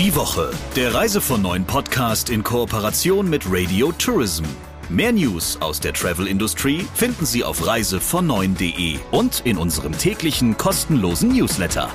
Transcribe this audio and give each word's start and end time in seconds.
Die 0.00 0.16
Woche, 0.16 0.50
der 0.76 0.94
Reise 0.94 1.20
von 1.20 1.42
neuen 1.42 1.66
Podcast 1.66 2.30
in 2.30 2.42
Kooperation 2.42 3.28
mit 3.28 3.44
Radio 3.46 3.92
Tourism. 3.92 4.44
Mehr 4.88 5.12
News 5.12 5.60
aus 5.60 5.78
der 5.78 5.92
Travel-Industrie 5.92 6.86
finden 6.94 7.26
Sie 7.26 7.44
auf 7.44 7.60
reisevon9.de 7.60 8.98
und 9.10 9.42
in 9.44 9.58
unserem 9.58 9.92
täglichen 9.92 10.56
kostenlosen 10.56 11.36
Newsletter. 11.36 11.90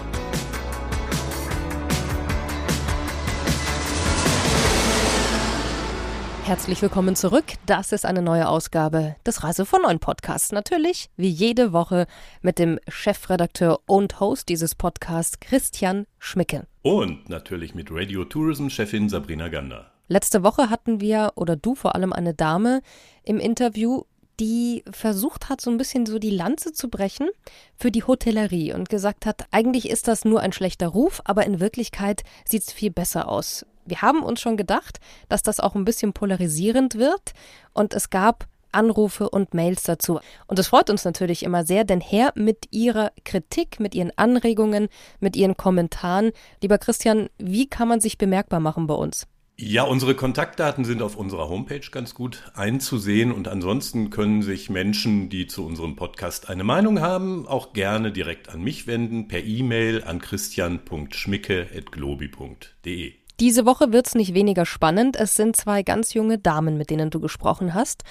Herzlich 6.43 6.83
willkommen 6.83 7.15
zurück. 7.15 7.45
Das 7.65 7.91
ist 7.91 8.05
eine 8.05 8.21
neue 8.21 8.47
Ausgabe 8.47 9.15
des 9.25 9.43
Reise 9.43 9.65
von 9.65 9.81
Neuen 9.81 9.97
Podcasts. 9.97 10.51
Natürlich, 10.51 11.09
wie 11.17 11.29
jede 11.29 11.73
Woche, 11.73 12.05
mit 12.43 12.59
dem 12.59 12.79
Chefredakteur 12.87 13.79
und 13.87 14.19
Host 14.19 14.49
dieses 14.49 14.75
Podcasts, 14.75 15.39
Christian 15.39 16.05
Schmicke. 16.19 16.67
Und 16.85 17.29
natürlich 17.29 17.73
mit 17.73 17.87
Radio 17.89 18.25
Tourism 18.25 18.69
Chefin 18.69 19.09
Sabrina 19.09 19.47
Gander. 19.47 19.89
Letzte 20.07 20.43
Woche 20.43 20.69
hatten 20.69 21.01
wir, 21.01 21.31
oder 21.33 21.55
du 21.55 21.73
vor 21.73 21.95
allem, 21.95 22.13
eine 22.13 22.35
Dame 22.35 22.83
im 23.23 23.39
Interview, 23.39 24.03
die 24.39 24.83
versucht 24.91 25.49
hat, 25.49 25.61
so 25.61 25.71
ein 25.71 25.79
bisschen 25.79 26.05
so 26.05 26.19
die 26.19 26.29
Lanze 26.29 26.73
zu 26.73 26.87
brechen 26.87 27.29
für 27.75 27.89
die 27.89 28.03
Hotellerie 28.03 28.71
und 28.71 28.87
gesagt 28.87 29.25
hat, 29.25 29.47
eigentlich 29.49 29.89
ist 29.89 30.07
das 30.07 30.25
nur 30.25 30.41
ein 30.41 30.51
schlechter 30.51 30.89
Ruf, 30.89 31.23
aber 31.25 31.47
in 31.47 31.59
Wirklichkeit 31.59 32.21
sieht 32.47 32.61
es 32.61 32.71
viel 32.71 32.91
besser 32.91 33.29
aus. 33.29 33.65
Wir 33.85 34.03
haben 34.03 34.21
uns 34.21 34.39
schon 34.39 34.55
gedacht, 34.55 34.99
dass 35.27 35.41
das 35.41 35.59
auch 35.59 35.73
ein 35.73 35.85
bisschen 35.85 36.13
polarisierend 36.13 36.99
wird 36.99 37.31
und 37.73 37.95
es 37.95 38.11
gab 38.11 38.45
Anrufe 38.75 39.29
und 39.29 39.53
Mails 39.53 39.83
dazu. 39.83 40.19
Und 40.47 40.59
es 40.59 40.67
freut 40.67 40.89
uns 40.89 41.05
natürlich 41.05 41.43
immer 41.43 41.65
sehr, 41.65 41.83
denn 41.83 42.01
her 42.01 42.31
mit 42.35 42.67
Ihrer 42.71 43.11
Kritik, 43.23 43.79
mit 43.79 43.95
Ihren 43.95 44.11
Anregungen, 44.17 44.89
mit 45.19 45.35
Ihren 45.35 45.57
Kommentaren. 45.57 46.31
Lieber 46.61 46.77
Christian, 46.77 47.29
wie 47.37 47.67
kann 47.67 47.87
man 47.87 48.01
sich 48.01 48.17
bemerkbar 48.17 48.59
machen 48.59 48.87
bei 48.87 48.95
uns? 48.95 49.27
Ja, 49.57 49.83
unsere 49.83 50.15
Kontaktdaten 50.15 50.83
sind 50.83 51.01
auf 51.01 51.15
unserer 51.15 51.47
Homepage 51.47 51.89
ganz 51.89 52.13
gut 52.13 52.51
einzusehen 52.55 53.31
und 53.31 53.47
ansonsten 53.47 54.09
können 54.09 54.41
sich 54.41 54.69
Menschen, 54.69 55.29
die 55.29 55.47
zu 55.47 55.65
unserem 55.65 55.95
Podcast 55.95 56.49
eine 56.49 56.65
Meinung 56.65 56.99
haben, 56.99 57.47
auch 57.47 57.71
gerne 57.71 58.11
direkt 58.11 58.49
an 58.49 58.61
mich 58.61 58.85
wenden 58.85 59.29
per 59.29 59.41
E-Mail 59.41 60.03
an 60.03 60.19
christian.schmicke.globi.de. 60.19 63.13
Diese 63.39 63.65
Woche 63.65 63.93
wird 63.93 64.07
es 64.07 64.15
nicht 64.15 64.33
weniger 64.33 64.65
spannend. 64.65 65.17
Es 65.17 65.35
sind 65.35 65.55
zwei 65.55 65.83
ganz 65.83 66.13
junge 66.13 66.37
Damen, 66.37 66.77
mit 66.77 66.89
denen 66.89 67.09
du 67.09 67.21
gesprochen 67.21 67.73
hast. 67.73 68.03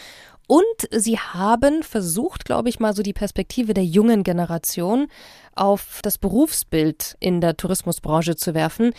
Und 0.47 0.65
sie 0.91 1.19
haben 1.19 1.83
versucht, 1.83 2.45
glaube 2.45 2.69
ich, 2.69 2.79
mal 2.81 2.95
so 2.95 3.03
die 3.03 3.13
Perspektive 3.13 3.73
der 3.73 3.85
jungen 3.85 4.25
Generation 4.25 5.09
auf 5.55 6.01
das 6.03 6.19
Berufsbild 6.19 7.17
in 7.21 7.41
der 7.41 7.57
Tourismusbranche 7.57 8.37
zu 8.37 8.55
werfen. 8.55 8.93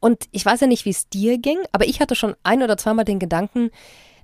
Und 0.00 0.24
ich 0.32 0.44
weiß 0.44 0.60
ja 0.60 0.66
nicht, 0.66 0.84
wie 0.84 0.90
es 0.90 1.08
dir 1.08 1.38
ging, 1.38 1.58
aber 1.72 1.86
ich 1.86 2.00
hatte 2.00 2.14
schon 2.14 2.34
ein 2.42 2.62
oder 2.62 2.76
zweimal 2.76 3.04
den 3.04 3.18
Gedanken, 3.18 3.70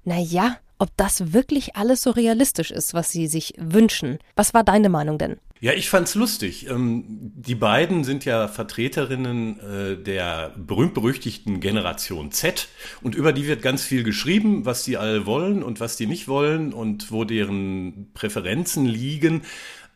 na 0.05 0.19
ja, 0.19 0.57
ob 0.79 0.91
das 0.97 1.33
wirklich 1.33 1.77
alles 1.77 2.03
so 2.03 2.11
realistisch 2.11 2.71
ist, 2.71 2.95
was 2.95 3.11
sie 3.11 3.27
sich 3.27 3.55
wünschen. 3.59 4.19
Was 4.35 4.55
war 4.55 4.65
deine 4.65 4.89
Meinung 4.89 5.19
denn? 5.19 5.39
Ja, 5.59 5.73
ich 5.73 5.89
fand's 5.89 6.15
lustig. 6.15 6.69
Ähm, 6.69 7.05
die 7.09 7.55
beiden 7.55 8.05
sind 8.05 8.27
ja 8.27 8.47
Vertreterinnen 8.47 9.59
äh, 9.61 9.97
der 9.97 10.53
berühmt-berüchtigten 10.57 11.61
Generation 11.61 12.31
Z 12.31 12.69
und 13.01 13.15
über 13.15 13.33
die 13.33 13.47
wird 13.47 13.63
ganz 13.63 13.83
viel 13.83 14.03
geschrieben, 14.03 14.67
was 14.67 14.85
die 14.85 14.99
alle 14.99 15.25
wollen 15.25 15.63
und 15.63 15.81
was 15.81 15.97
die 15.97 16.07
nicht 16.07 16.29
wollen 16.29 16.75
und 16.75 17.11
wo 17.11 17.25
deren 17.25 18.11
Präferenzen 18.13 18.85
liegen. 18.85 19.43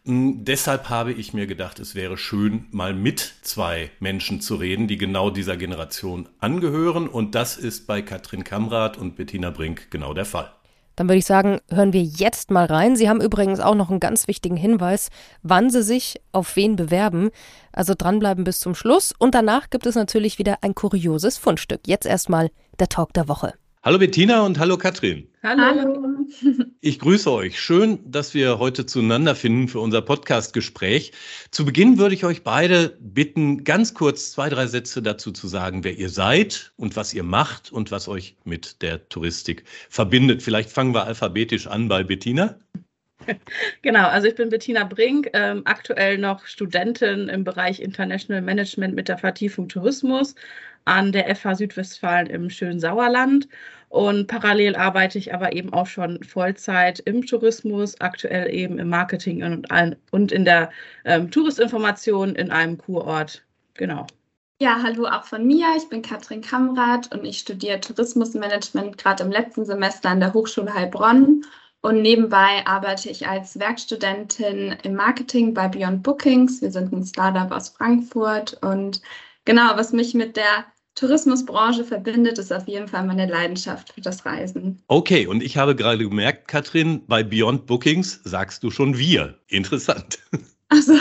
Hm, 0.06 0.46
deshalb 0.46 0.88
habe 0.88 1.12
ich 1.12 1.34
mir 1.34 1.46
gedacht, 1.46 1.78
es 1.78 1.94
wäre 1.94 2.16
schön, 2.16 2.66
mal 2.70 2.94
mit 2.94 3.34
zwei 3.42 3.90
Menschen 4.00 4.40
zu 4.40 4.54
reden, 4.54 4.88
die 4.88 4.96
genau 4.96 5.28
dieser 5.28 5.58
Generation 5.58 6.28
angehören. 6.38 7.06
Und 7.06 7.34
das 7.34 7.58
ist 7.58 7.86
bei 7.86 8.00
Katrin 8.00 8.44
Kamrath 8.44 8.96
und 8.96 9.14
Bettina 9.16 9.50
Brink 9.50 9.90
genau 9.90 10.14
der 10.14 10.24
Fall. 10.24 10.50
Dann 11.00 11.08
würde 11.08 11.16
ich 11.16 11.24
sagen, 11.24 11.60
hören 11.70 11.94
wir 11.94 12.02
jetzt 12.02 12.50
mal 12.50 12.66
rein. 12.66 12.94
Sie 12.94 13.08
haben 13.08 13.22
übrigens 13.22 13.58
auch 13.58 13.74
noch 13.74 13.88
einen 13.88 14.00
ganz 14.00 14.28
wichtigen 14.28 14.58
Hinweis, 14.58 15.08
wann 15.42 15.70
Sie 15.70 15.82
sich 15.82 16.20
auf 16.30 16.56
wen 16.56 16.76
bewerben. 16.76 17.30
Also 17.72 17.94
dranbleiben 17.96 18.44
bis 18.44 18.60
zum 18.60 18.74
Schluss. 18.74 19.14
Und 19.18 19.34
danach 19.34 19.70
gibt 19.70 19.86
es 19.86 19.94
natürlich 19.94 20.38
wieder 20.38 20.58
ein 20.60 20.74
kurioses 20.74 21.38
Fundstück. 21.38 21.80
Jetzt 21.86 22.04
erstmal 22.04 22.50
der 22.80 22.90
Talk 22.90 23.14
der 23.14 23.28
Woche. 23.28 23.54
Hallo 23.82 23.96
Bettina 23.96 24.44
und 24.44 24.58
hallo 24.58 24.76
Katrin. 24.76 25.26
Hallo. 25.42 26.26
Ich 26.82 26.98
grüße 26.98 27.32
euch. 27.32 27.58
Schön, 27.58 27.98
dass 28.04 28.34
wir 28.34 28.58
heute 28.58 28.84
zueinander 28.84 29.34
finden 29.34 29.68
für 29.68 29.80
unser 29.80 30.02
Podcast-Gespräch. 30.02 31.12
Zu 31.50 31.64
Beginn 31.64 31.96
würde 31.96 32.14
ich 32.14 32.26
euch 32.26 32.44
beide 32.44 32.98
bitten, 33.00 33.64
ganz 33.64 33.94
kurz 33.94 34.32
zwei, 34.32 34.50
drei 34.50 34.66
Sätze 34.66 35.00
dazu 35.00 35.32
zu 35.32 35.48
sagen, 35.48 35.82
wer 35.82 35.96
ihr 35.96 36.10
seid 36.10 36.74
und 36.76 36.94
was 36.94 37.14
ihr 37.14 37.22
macht 37.22 37.72
und 37.72 37.90
was 37.90 38.06
euch 38.06 38.36
mit 38.44 38.82
der 38.82 39.08
Touristik 39.08 39.64
verbindet. 39.88 40.42
Vielleicht 40.42 40.68
fangen 40.68 40.92
wir 40.92 41.04
alphabetisch 41.04 41.66
an 41.66 41.88
bei 41.88 42.04
Bettina. 42.04 42.58
Genau, 43.82 44.08
also 44.08 44.28
ich 44.28 44.34
bin 44.34 44.48
Bettina 44.48 44.84
Brink, 44.84 45.28
ähm, 45.34 45.62
aktuell 45.66 46.18
noch 46.18 46.46
Studentin 46.46 47.28
im 47.28 47.44
Bereich 47.44 47.80
International 47.80 48.42
Management 48.42 48.94
mit 48.94 49.08
der 49.08 49.18
Vertiefung 49.18 49.68
Tourismus 49.68 50.34
an 50.84 51.12
der 51.12 51.34
FH 51.34 51.56
Südwestfalen 51.56 52.26
im 52.26 52.50
schönen 52.50 52.80
Sauerland. 52.80 53.48
Und 53.88 54.28
parallel 54.28 54.76
arbeite 54.76 55.18
ich 55.18 55.34
aber 55.34 55.52
eben 55.52 55.72
auch 55.72 55.86
schon 55.86 56.22
Vollzeit 56.22 57.00
im 57.00 57.26
Tourismus, 57.26 58.00
aktuell 58.00 58.54
eben 58.54 58.78
im 58.78 58.88
Marketing 58.88 59.42
und, 59.42 59.66
und 60.12 60.32
in 60.32 60.44
der 60.44 60.70
ähm, 61.04 61.30
Touristinformation 61.30 62.36
in 62.36 62.50
einem 62.50 62.78
Kurort. 62.78 63.44
Genau. 63.74 64.06
Ja, 64.60 64.80
hallo 64.82 65.06
auch 65.06 65.24
von 65.24 65.46
mir. 65.46 65.66
Ich 65.76 65.88
bin 65.88 66.02
Katrin 66.02 66.42
Kamrath 66.42 67.12
und 67.14 67.24
ich 67.24 67.38
studiere 67.38 67.80
Tourismusmanagement 67.80 68.96
gerade 68.98 69.24
im 69.24 69.30
letzten 69.30 69.64
Semester 69.64 70.10
an 70.10 70.20
der 70.20 70.34
Hochschule 70.34 70.72
Heilbronn 70.72 71.42
und 71.82 72.02
nebenbei 72.02 72.66
arbeite 72.66 73.08
ich 73.08 73.26
als 73.26 73.58
Werkstudentin 73.58 74.76
im 74.82 74.94
Marketing 74.94 75.54
bei 75.54 75.66
Beyond 75.66 76.02
Bookings. 76.02 76.60
Wir 76.60 76.70
sind 76.70 76.92
ein 76.92 77.04
Startup 77.04 77.50
aus 77.50 77.70
Frankfurt. 77.70 78.58
Und 78.62 79.00
genau, 79.44 79.76
was 79.76 79.92
mich 79.92 80.14
mit 80.14 80.36
der 80.36 80.66
Tourismusbranche 80.94 81.84
verbindet, 81.84 82.38
ist 82.38 82.52
auf 82.52 82.68
jeden 82.68 82.88
Fall 82.88 83.06
meine 83.06 83.26
Leidenschaft 83.26 83.92
für 83.92 84.00
das 84.00 84.26
Reisen. 84.26 84.82
Okay, 84.88 85.26
und 85.26 85.42
ich 85.42 85.56
habe 85.56 85.74
gerade 85.74 86.08
gemerkt, 86.08 86.48
Katrin, 86.48 87.06
bei 87.06 87.22
Beyond 87.22 87.66
Bookings 87.66 88.20
sagst 88.24 88.62
du 88.62 88.70
schon 88.70 88.98
wir. 88.98 89.38
Interessant. 89.48 90.18
Also. 90.72 90.92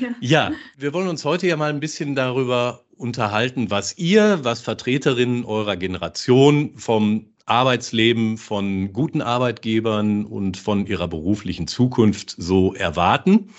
ja. 0.00 0.08
ja, 0.20 0.52
wir 0.76 0.92
wollen 0.92 1.06
uns 1.06 1.24
heute 1.24 1.46
ja 1.46 1.56
mal 1.56 1.70
ein 1.70 1.78
bisschen 1.78 2.16
darüber 2.16 2.82
unterhalten, 2.96 3.70
was 3.70 3.96
ihr, 3.96 4.40
was 4.42 4.60
Vertreterinnen 4.60 5.44
eurer 5.44 5.76
Generation 5.76 6.76
vom 6.76 7.26
Arbeitsleben 7.46 8.36
von 8.36 8.92
guten 8.92 9.22
Arbeitgebern 9.22 10.24
und 10.24 10.56
von 10.56 10.86
ihrer 10.86 11.08
beruflichen 11.08 11.68
Zukunft 11.68 12.34
so 12.36 12.74
erwarten. 12.74 13.50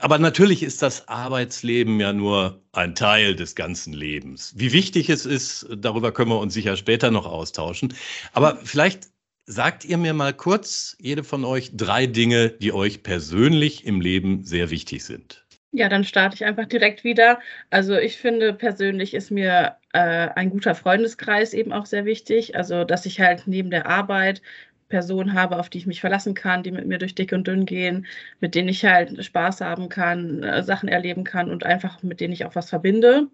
Aber 0.00 0.18
natürlich 0.18 0.62
ist 0.62 0.82
das 0.82 1.08
Arbeitsleben 1.08 2.00
ja 2.00 2.12
nur 2.12 2.62
ein 2.72 2.94
Teil 2.94 3.34
des 3.34 3.54
ganzen 3.54 3.92
Lebens. 3.92 4.54
Wie 4.56 4.72
wichtig 4.72 5.10
es 5.10 5.26
ist, 5.26 5.66
darüber 5.76 6.12
können 6.12 6.30
wir 6.30 6.38
uns 6.38 6.54
sicher 6.54 6.76
später 6.76 7.10
noch 7.10 7.26
austauschen. 7.26 7.94
Aber 8.32 8.58
vielleicht 8.62 9.08
sagt 9.46 9.84
ihr 9.84 9.96
mir 9.96 10.14
mal 10.14 10.34
kurz, 10.34 10.96
jede 11.00 11.24
von 11.24 11.44
euch, 11.44 11.70
drei 11.74 12.06
Dinge, 12.06 12.50
die 12.50 12.72
euch 12.72 13.02
persönlich 13.02 13.86
im 13.86 14.00
Leben 14.00 14.44
sehr 14.44 14.70
wichtig 14.70 15.04
sind. 15.04 15.44
Ja, 15.72 15.88
dann 15.88 16.04
starte 16.04 16.34
ich 16.34 16.44
einfach 16.44 16.66
direkt 16.66 17.04
wieder. 17.04 17.40
Also 17.70 17.96
ich 17.96 18.16
finde 18.16 18.54
persönlich 18.54 19.12
ist 19.12 19.30
mir 19.30 19.76
äh, 19.92 20.28
ein 20.34 20.50
guter 20.50 20.74
Freundeskreis 20.74 21.52
eben 21.52 21.72
auch 21.72 21.84
sehr 21.84 22.04
wichtig. 22.06 22.56
Also 22.56 22.84
dass 22.84 23.04
ich 23.04 23.20
halt 23.20 23.42
neben 23.46 23.70
der 23.70 23.86
Arbeit 23.86 24.40
Personen 24.88 25.34
habe, 25.34 25.58
auf 25.58 25.68
die 25.70 25.78
ich 25.78 25.86
mich 25.86 26.00
verlassen 26.00 26.34
kann, 26.34 26.62
die 26.62 26.70
mit 26.70 26.86
mir 26.86 26.98
durch 26.98 27.14
dick 27.14 27.32
und 27.32 27.46
dünn 27.46 27.66
gehen, 27.66 28.06
mit 28.40 28.54
denen 28.54 28.68
ich 28.68 28.84
halt 28.84 29.24
Spaß 29.24 29.60
haben 29.60 29.88
kann, 29.88 30.42
äh, 30.42 30.62
Sachen 30.62 30.88
erleben 30.88 31.24
kann 31.24 31.50
und 31.50 31.64
einfach 31.64 32.02
mit 32.02 32.20
denen 32.20 32.32
ich 32.32 32.44
auch 32.46 32.54
was 32.54 32.70
verbinde. 32.70 33.28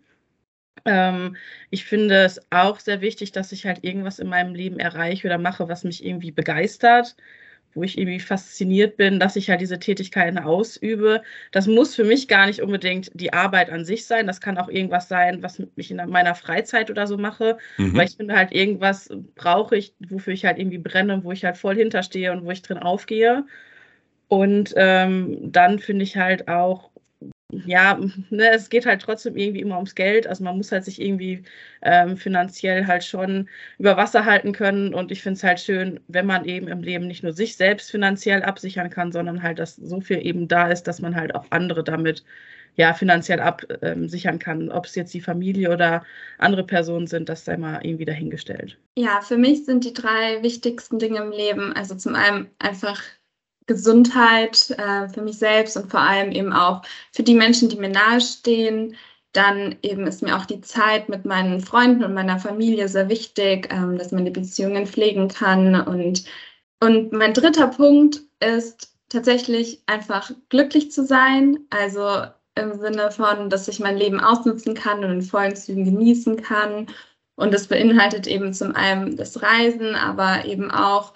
Ähm, 0.86 1.36
ich 1.70 1.84
finde 1.84 2.24
es 2.24 2.40
auch 2.50 2.80
sehr 2.80 3.00
wichtig, 3.00 3.32
dass 3.32 3.52
ich 3.52 3.66
halt 3.66 3.84
irgendwas 3.84 4.18
in 4.18 4.28
meinem 4.28 4.54
Leben 4.54 4.78
erreiche 4.78 5.26
oder 5.28 5.38
mache, 5.38 5.68
was 5.68 5.84
mich 5.84 6.04
irgendwie 6.04 6.32
begeistert 6.32 7.16
wo 7.74 7.82
ich 7.82 7.98
irgendwie 7.98 8.20
fasziniert 8.20 8.96
bin, 8.96 9.20
dass 9.20 9.36
ich 9.36 9.50
halt 9.50 9.60
diese 9.60 9.78
Tätigkeiten 9.78 10.38
ausübe. 10.38 11.22
Das 11.52 11.66
muss 11.66 11.94
für 11.94 12.04
mich 12.04 12.28
gar 12.28 12.46
nicht 12.46 12.62
unbedingt 12.62 13.10
die 13.14 13.32
Arbeit 13.32 13.70
an 13.70 13.84
sich 13.84 14.06
sein. 14.06 14.26
Das 14.26 14.40
kann 14.40 14.58
auch 14.58 14.68
irgendwas 14.68 15.08
sein, 15.08 15.42
was 15.42 15.62
ich 15.76 15.90
in 15.90 15.96
meiner 16.08 16.34
Freizeit 16.34 16.90
oder 16.90 17.06
so 17.06 17.18
mache. 17.18 17.58
Mhm. 17.76 17.96
Weil 17.96 18.06
ich 18.06 18.16
finde 18.16 18.34
halt, 18.36 18.52
irgendwas 18.52 19.10
brauche 19.34 19.76
ich, 19.76 19.94
wofür 20.08 20.32
ich 20.32 20.44
halt 20.44 20.58
irgendwie 20.58 20.78
brenne, 20.78 21.24
wo 21.24 21.32
ich 21.32 21.44
halt 21.44 21.56
voll 21.56 21.76
hinterstehe 21.76 22.32
und 22.32 22.44
wo 22.44 22.50
ich 22.50 22.62
drin 22.62 22.78
aufgehe. 22.78 23.44
Und 24.28 24.72
ähm, 24.76 25.38
dann 25.52 25.78
finde 25.78 26.04
ich 26.04 26.16
halt 26.16 26.48
auch 26.48 26.90
ja, 27.52 27.98
ne, 28.30 28.50
es 28.52 28.70
geht 28.70 28.86
halt 28.86 29.02
trotzdem 29.02 29.36
irgendwie 29.36 29.60
immer 29.60 29.76
ums 29.76 29.94
Geld. 29.94 30.26
Also 30.26 30.42
man 30.44 30.56
muss 30.56 30.72
halt 30.72 30.84
sich 30.84 31.00
irgendwie 31.00 31.44
ähm, 31.82 32.16
finanziell 32.16 32.86
halt 32.86 33.04
schon 33.04 33.48
über 33.78 33.96
Wasser 33.96 34.24
halten 34.24 34.52
können. 34.52 34.94
Und 34.94 35.12
ich 35.12 35.22
finde 35.22 35.36
es 35.36 35.44
halt 35.44 35.60
schön, 35.60 36.00
wenn 36.08 36.26
man 36.26 36.44
eben 36.44 36.68
im 36.68 36.82
Leben 36.82 37.06
nicht 37.06 37.22
nur 37.22 37.32
sich 37.32 37.56
selbst 37.56 37.90
finanziell 37.90 38.42
absichern 38.42 38.90
kann, 38.90 39.12
sondern 39.12 39.42
halt, 39.42 39.58
dass 39.58 39.76
so 39.76 40.00
viel 40.00 40.24
eben 40.24 40.48
da 40.48 40.68
ist, 40.68 40.84
dass 40.84 41.00
man 41.00 41.14
halt 41.14 41.34
auch 41.34 41.46
andere 41.50 41.84
damit 41.84 42.24
ja 42.76 42.92
finanziell 42.92 43.40
absichern 43.40 44.38
kann. 44.38 44.70
Ob 44.70 44.86
es 44.86 44.94
jetzt 44.94 45.14
die 45.14 45.20
Familie 45.20 45.70
oder 45.70 46.04
andere 46.38 46.64
Personen 46.64 47.06
sind, 47.06 47.28
das 47.28 47.44
sei 47.44 47.56
mal 47.56 47.80
irgendwie 47.84 48.04
dahingestellt. 48.04 48.78
Ja, 48.96 49.20
für 49.20 49.36
mich 49.36 49.64
sind 49.64 49.84
die 49.84 49.92
drei 49.92 50.42
wichtigsten 50.42 50.98
Dinge 50.98 51.20
im 51.20 51.30
Leben, 51.30 51.72
also 51.72 51.94
zum 51.94 52.16
einen 52.16 52.50
einfach 52.58 53.00
Gesundheit 53.66 54.70
äh, 54.70 55.08
für 55.08 55.22
mich 55.22 55.38
selbst 55.38 55.76
und 55.76 55.90
vor 55.90 56.00
allem 56.00 56.32
eben 56.32 56.52
auch 56.52 56.82
für 57.12 57.22
die 57.22 57.34
Menschen, 57.34 57.68
die 57.68 57.76
mir 57.76 57.88
nahestehen. 57.88 58.96
Dann 59.32 59.76
eben 59.82 60.06
ist 60.06 60.22
mir 60.22 60.36
auch 60.36 60.46
die 60.46 60.60
Zeit 60.60 61.08
mit 61.08 61.24
meinen 61.24 61.60
Freunden 61.60 62.04
und 62.04 62.14
meiner 62.14 62.38
Familie 62.38 62.88
sehr 62.88 63.08
wichtig, 63.08 63.68
ähm, 63.72 63.98
dass 63.98 64.12
man 64.12 64.24
die 64.24 64.30
Beziehungen 64.30 64.86
pflegen 64.86 65.28
kann. 65.28 65.80
Und, 65.80 66.24
und 66.80 67.12
mein 67.12 67.34
dritter 67.34 67.68
Punkt 67.68 68.20
ist 68.40 68.94
tatsächlich 69.08 69.82
einfach 69.86 70.30
glücklich 70.50 70.92
zu 70.92 71.04
sein. 71.04 71.60
Also 71.70 72.26
im 72.56 72.78
Sinne 72.78 73.10
von, 73.10 73.50
dass 73.50 73.68
ich 73.68 73.80
mein 73.80 73.96
Leben 73.96 74.20
ausnutzen 74.20 74.74
kann 74.74 75.04
und 75.04 75.10
in 75.10 75.22
vollen 75.22 75.56
Zügen 75.56 75.84
genießen 75.84 76.40
kann. 76.42 76.86
Und 77.36 77.52
das 77.52 77.66
beinhaltet 77.66 78.26
eben 78.26 78.52
zum 78.52 78.76
einen 78.76 79.16
das 79.16 79.42
Reisen, 79.42 79.96
aber 79.96 80.44
eben 80.44 80.70
auch, 80.70 81.14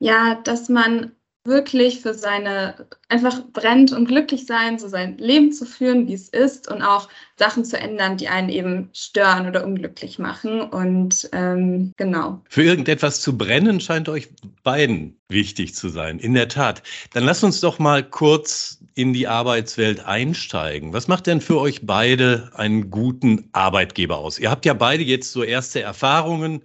ja, 0.00 0.34
dass 0.42 0.68
man 0.68 1.12
wirklich 1.44 2.00
für 2.00 2.12
seine, 2.12 2.86
einfach 3.08 3.42
brennt 3.52 3.92
und 3.92 4.06
glücklich 4.06 4.46
sein, 4.46 4.78
so 4.78 4.88
sein 4.88 5.16
Leben 5.16 5.52
zu 5.52 5.64
führen, 5.64 6.06
wie 6.06 6.14
es 6.14 6.28
ist 6.28 6.70
und 6.70 6.82
auch 6.82 7.08
Sachen 7.36 7.64
zu 7.64 7.78
ändern, 7.78 8.18
die 8.18 8.28
einen 8.28 8.50
eben 8.50 8.90
stören 8.92 9.48
oder 9.48 9.64
unglücklich 9.64 10.18
machen. 10.18 10.60
Und 10.60 11.28
ähm, 11.32 11.92
genau. 11.96 12.42
Für 12.48 12.62
irgendetwas 12.62 13.22
zu 13.22 13.38
brennen 13.38 13.80
scheint 13.80 14.08
euch 14.08 14.28
beiden 14.62 15.18
wichtig 15.28 15.74
zu 15.74 15.88
sein. 15.88 16.18
In 16.18 16.34
der 16.34 16.48
Tat. 16.48 16.82
Dann 17.14 17.24
lasst 17.24 17.42
uns 17.42 17.60
doch 17.60 17.78
mal 17.78 18.02
kurz 18.02 18.78
in 18.94 19.14
die 19.14 19.26
Arbeitswelt 19.26 20.04
einsteigen. 20.04 20.92
Was 20.92 21.08
macht 21.08 21.26
denn 21.26 21.40
für 21.40 21.58
euch 21.58 21.86
beide 21.86 22.50
einen 22.54 22.90
guten 22.90 23.48
Arbeitgeber 23.52 24.18
aus? 24.18 24.38
Ihr 24.38 24.50
habt 24.50 24.66
ja 24.66 24.74
beide 24.74 25.04
jetzt 25.04 25.32
so 25.32 25.42
erste 25.42 25.80
Erfahrungen 25.80 26.62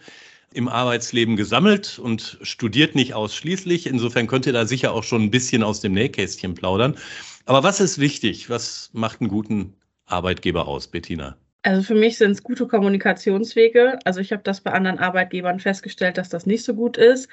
im 0.56 0.68
Arbeitsleben 0.68 1.36
gesammelt 1.36 2.00
und 2.00 2.38
studiert 2.42 2.96
nicht 2.96 3.13
ausschließlich. 3.13 3.88
Insofern 3.88 4.28
könnt 4.28 4.46
ihr 4.46 4.54
da 4.54 4.66
sicher 4.66 4.94
auch 4.94 5.04
schon 5.04 5.24
ein 5.24 5.31
bisschen 5.31 5.63
aus 5.63 5.81
dem 5.81 5.94
Nähkästchen 5.94 6.56
plaudern. 6.56 6.96
Aber 7.46 7.63
was 7.63 7.80
ist 7.80 8.00
wichtig? 8.00 8.50
Was 8.50 8.90
macht 8.94 9.22
einen 9.22 9.30
guten 9.30 9.75
Arbeitgeber 10.06 10.68
aus, 10.68 10.88
Bettina? 10.88 11.36
Also 11.63 11.81
für 11.81 11.96
mich 11.96 12.18
sind 12.18 12.31
es 12.31 12.44
gute 12.44 12.68
Kommunikationswege. 12.68 14.00
Also 14.06 14.19
ich 14.22 14.31
habe 14.31 14.44
das 14.44 14.62
bei 14.62 14.72
anderen 14.72 15.00
Arbeitgebern 15.00 15.60
festgestellt, 15.60 16.18
dass 16.18 16.30
das 16.30 16.46
nicht 16.46 16.63
so 16.63 16.74
gut 16.74 16.96
ist. 16.96 17.28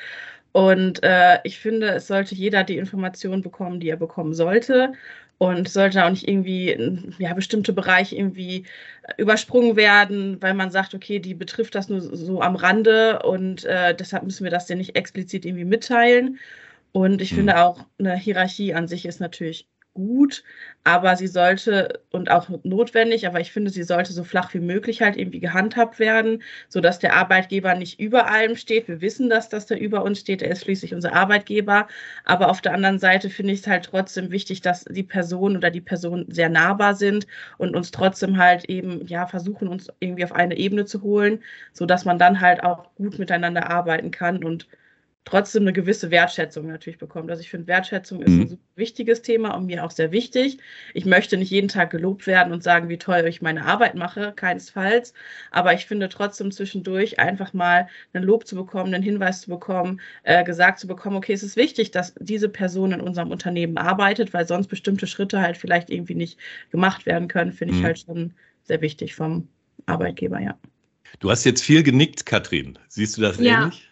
Und 0.53 1.03
äh, 1.03 1.39
ich 1.45 1.59
finde, 1.59 1.89
es 1.91 2.07
sollte 2.09 2.35
jeder 2.35 2.65
die 2.65 2.77
Informationen 2.77 3.43
bekommen, 3.43 3.81
die 3.81 3.89
er 3.89 3.97
bekommen 3.97 4.35
sollte 4.35 4.93
und 5.43 5.69
sollte 5.69 6.05
auch 6.05 6.11
nicht 6.11 6.29
irgendwie 6.29 7.03
ja, 7.19 7.35
bestimmte 7.35 7.73
Bereiche 7.73 8.15
irgendwie 8.15 8.65
übersprungen 9.17 9.75
werden, 9.75 10.41
weil 10.41 10.55
man 10.55 10.71
sagt, 10.71 10.95
okay, 10.95 11.19
die 11.19 11.35
betrifft 11.35 11.75
das 11.75 11.89
nur 11.89 12.01
so 12.01 12.41
am 12.41 12.55
Rande 12.55 13.21
und 13.25 13.65
äh, 13.65 13.93
deshalb 13.93 14.23
müssen 14.23 14.45
wir 14.45 14.53
das 14.53 14.69
ja 14.69 14.77
nicht 14.77 14.95
explizit 14.95 15.45
irgendwie 15.45 15.65
mitteilen. 15.65 16.39
Und 16.93 17.21
ich 17.21 17.33
mhm. 17.33 17.37
finde 17.39 17.61
auch, 17.65 17.85
eine 17.99 18.15
Hierarchie 18.15 18.73
an 18.73 18.87
sich 18.87 19.05
ist 19.05 19.19
natürlich 19.19 19.67
gut, 19.95 20.43
aber 20.85 21.17
sie 21.17 21.27
sollte 21.27 22.01
und 22.11 22.31
auch 22.31 22.49
notwendig, 22.65 23.27
aber 23.27 23.41
ich 23.41 23.53
finde, 23.53 23.71
sie 23.71 23.83
sollte 23.83 24.13
so 24.13 24.25
flach 24.25 24.53
wie 24.55 24.61
möglich 24.61 25.03
halt 25.03 25.17
irgendwie 25.17 25.41
gehandhabt 25.41 25.99
werden, 25.99 26.43
sodass 26.69 26.99
der 26.99 27.15
Arbeitgeber 27.15 27.75
nicht 27.75 28.01
über 28.01 28.29
allem 28.31 28.57
steht. 28.57 28.89
Wir 28.89 29.01
wissen 29.01 29.29
das, 29.31 29.49
dass 29.49 29.67
der 29.67 29.81
über 29.81 30.03
uns 30.03 30.21
steht, 30.21 30.43
er 30.43 30.51
ist 30.51 30.63
schließlich 30.65 30.95
unser 30.95 31.13
Arbeitgeber, 31.15 31.89
aber 32.25 32.49
auf 32.51 32.61
der 32.61 32.75
anderen 32.75 32.99
Seite 32.99 33.31
finde 33.31 33.53
ich 33.53 33.61
es 33.61 33.67
halt 33.67 33.85
trotzdem 33.85 34.31
wichtig, 34.31 34.61
dass 34.63 34.85
die 34.85 35.03
Person 35.03 35.57
oder 35.57 35.71
die 35.71 35.81
Personen 35.81 36.27
sehr 36.31 36.49
nahbar 36.49 36.95
sind 36.95 37.27
und 37.59 37.77
uns 37.77 37.91
trotzdem 37.91 38.39
halt 38.39 38.65
eben, 38.67 39.07
ja, 39.07 39.27
versuchen, 39.27 39.69
uns 39.69 39.89
irgendwie 40.01 40.25
auf 40.25 40.33
eine 40.33 40.57
Ebene 40.57 40.85
zu 40.87 41.03
holen, 41.03 41.43
sodass 41.73 42.05
man 42.05 42.19
dann 42.19 42.41
halt 42.41 42.63
auch 42.63 42.95
gut 42.97 43.19
miteinander 43.19 43.71
arbeiten 43.71 44.11
kann 44.11 44.43
und 44.45 44.67
trotzdem 45.25 45.63
eine 45.63 45.73
gewisse 45.73 46.11
Wertschätzung 46.11 46.67
natürlich 46.67 46.99
bekommt. 46.99 47.31
Also 47.31 47.43
ich 47.43 47.51
finde, 47.51 47.69
Wertschätzung 47.69 48.23
ist 48.23 48.31
mhm. 48.31 48.41
ein 48.41 48.49
super 48.49 48.63
wichtiges 48.75 49.23
Thema 49.23 49.55
und 49.55 49.67
mir 49.67 49.85
auch 49.85 49.93
sehr 49.93 50.11
wichtig. 50.11 50.59
Ich 50.95 51.05
möchte 51.05 51.37
nicht 51.37 51.51
jeden 51.51 51.69
Tag 51.69 51.91
gelobt 51.91 52.27
werden 52.27 52.53
und 52.53 52.63
sagen, 52.63 52.89
wie 52.89 52.99
toll 52.99 53.25
ich 53.29 53.41
meine 53.41 53.65
Arbeit 53.65 53.95
mache, 53.95 54.33
keinesfalls. 54.35 55.15
Aber 55.51 55.75
ich 55.75 55.87
finde 55.87 56.09
trotzdem 56.09 56.51
zwischendurch 56.51 57.21
einfach 57.21 57.53
mal 57.53 57.89
einen 58.13 58.25
Lob 58.25 58.47
zu 58.47 58.57
bekommen, 58.57 58.93
einen 58.93 59.05
Hinweis 59.05 59.43
zu 59.43 59.51
bekommen, 59.51 60.01
äh, 60.25 60.43
gesagt 60.43 60.81
zu 60.81 60.89
bekommen, 60.89 61.17
okay, 61.17 61.35
es 61.35 61.45
ist 61.45 61.57
wichtig, 61.57 61.93
dass 61.93 62.15
diese 62.19 62.49
Person 62.49 62.93
in 62.93 63.01
unserem 63.01 63.31
Unternehmen 63.31 63.77
arbeitet, 63.77 64.35
weil 64.35 64.47
sonst 64.47 64.67
bestimmte 64.67 65.07
Schritte 65.07 65.41
halt 65.41 65.57
vielleicht 65.57 65.89
irgendwie 65.91 66.17
nicht 66.17 66.39
gemacht 66.71 67.07
werden 67.07 67.29
können, 67.29 67.53
finde 67.53 67.75
mhm. 67.75 67.81
ich 67.81 67.85
halt 67.85 67.99
schon 68.01 68.35
sehr 68.65 68.81
wichtig 68.81 69.15
vom 69.15 69.49
Arbeitgeber, 69.87 70.41
ja. 70.41 70.59
Du 71.21 71.31
hast 71.31 71.45
jetzt 71.45 71.63
viel 71.63 71.83
genickt, 71.83 72.27
Katrin. 72.27 72.79
Siehst 72.89 73.17
du 73.17 73.23
das 73.23 73.39
ja. 73.39 73.65
ähnlich? 73.65 73.92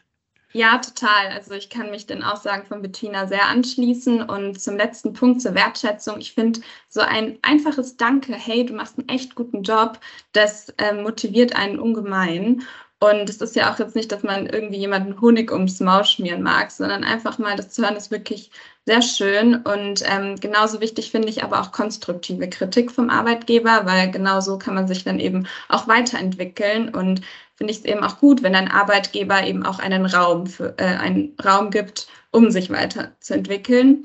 Ja, 0.53 0.79
total. 0.79 1.29
Also 1.29 1.55
ich 1.55 1.71
kann 1.71 1.91
mich 1.93 2.07
den 2.07 2.25
Aussagen 2.25 2.67
von 2.67 2.83
Bettina 2.83 3.27
sehr 3.29 3.47
anschließen. 3.47 4.23
Und 4.23 4.61
zum 4.61 4.77
letzten 4.77 5.13
Punkt 5.13 5.41
zur 5.41 5.55
Wertschätzung. 5.55 6.19
Ich 6.19 6.35
finde 6.35 6.61
so 6.89 7.01
ein 7.01 7.39
einfaches 7.43 7.97
Danke, 7.97 8.35
hey, 8.35 8.67
du 8.67 8.75
machst 8.75 8.99
einen 8.99 9.09
echt 9.09 9.37
guten 9.37 9.63
Job, 9.63 10.01
das 10.33 10.71
äh, 10.79 10.93
motiviert 10.93 11.55
einen 11.55 11.79
ungemein. 11.79 12.65
Und 13.03 13.31
es 13.31 13.39
ist 13.39 13.57
ja 13.57 13.73
auch 13.73 13.79
jetzt 13.79 13.97
nicht, 13.97 14.13
dass 14.13 14.23
man 14.23 14.47
irgendwie 14.47 14.77
jemanden 14.77 15.21
Honig 15.23 15.51
ums 15.53 15.81
Maul 15.81 16.05
schmieren 16.05 16.43
mag, 16.43 16.71
sondern 16.71 17.03
einfach 17.03 17.39
mal 17.39 17.57
das 17.57 17.71
zu 17.71 17.83
hören 17.83 17.97
ist 17.97 18.11
wirklich 18.11 18.51
sehr 18.85 19.01
schön. 19.01 19.57
Und 19.57 20.03
ähm, 20.07 20.37
genauso 20.37 20.83
wichtig 20.83 21.11
finde 21.11 21.29
ich 21.29 21.43
aber 21.43 21.63
auch 21.63 21.73
konstruktive 21.73 22.51
Kritik 22.51 22.91
vom 22.91 23.09
Arbeitgeber, 23.09 23.87
weil 23.87 24.11
genauso 24.11 24.59
kann 24.59 24.75
man 24.75 24.87
sich 24.87 25.03
dann 25.03 25.19
eben 25.19 25.47
auch 25.71 25.89
weiterentwickeln. 25.89 26.95
Und 26.95 27.23
finde 27.55 27.73
ich 27.73 27.79
es 27.79 27.85
eben 27.87 28.05
auch 28.05 28.19
gut, 28.19 28.43
wenn 28.43 28.55
ein 28.55 28.71
Arbeitgeber 28.71 29.45
eben 29.47 29.65
auch 29.65 29.79
einen 29.79 30.05
Raum, 30.05 30.47
für, 30.47 30.75
äh, 30.79 30.85
einen 30.85 31.35
Raum 31.43 31.71
gibt, 31.71 32.07
um 32.33 32.51
sich 32.51 32.69
weiterzuentwickeln. 32.69 34.05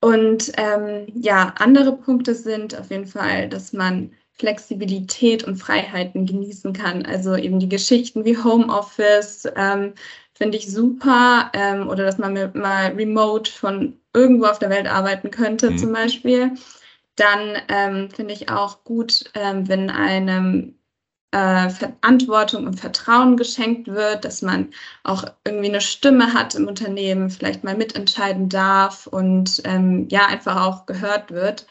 Und 0.00 0.52
ähm, 0.56 1.06
ja, 1.14 1.54
andere 1.58 1.96
Punkte 1.96 2.36
sind 2.36 2.78
auf 2.78 2.90
jeden 2.90 3.06
Fall, 3.06 3.48
dass 3.48 3.72
man 3.72 4.12
Flexibilität 4.34 5.44
und 5.44 5.56
Freiheiten 5.56 6.26
genießen 6.26 6.72
kann. 6.72 7.04
Also 7.04 7.36
eben 7.36 7.58
die 7.58 7.68
Geschichten 7.68 8.24
wie 8.24 8.36
Homeoffice 8.36 9.46
ähm, 9.56 9.94
finde 10.34 10.58
ich 10.58 10.70
super. 10.70 11.50
Ähm, 11.54 11.88
oder 11.88 12.04
dass 12.04 12.18
man 12.18 12.34
mal 12.54 12.92
remote 12.92 13.50
von 13.50 13.98
irgendwo 14.14 14.46
auf 14.46 14.58
der 14.58 14.70
Welt 14.70 14.86
arbeiten 14.86 15.30
könnte 15.30 15.70
mhm. 15.70 15.78
zum 15.78 15.92
Beispiel. 15.92 16.52
Dann 17.16 17.56
ähm, 17.68 18.10
finde 18.10 18.34
ich 18.34 18.48
auch 18.50 18.84
gut, 18.84 19.30
ähm, 19.34 19.68
wenn 19.68 19.90
einem 19.90 20.78
äh, 21.30 21.70
Verantwortung 21.70 22.66
und 22.66 22.80
Vertrauen 22.80 23.36
geschenkt 23.36 23.88
wird, 23.88 24.24
dass 24.24 24.42
man 24.42 24.70
auch 25.02 25.24
irgendwie 25.46 25.68
eine 25.68 25.80
Stimme 25.80 26.34
hat 26.34 26.54
im 26.54 26.68
Unternehmen, 26.68 27.30
vielleicht 27.30 27.64
mal 27.64 27.76
mitentscheiden 27.76 28.48
darf 28.48 29.06
und 29.06 29.62
ähm, 29.64 30.08
ja, 30.10 30.26
einfach 30.26 30.62
auch 30.62 30.86
gehört 30.86 31.30
wird 31.30 31.66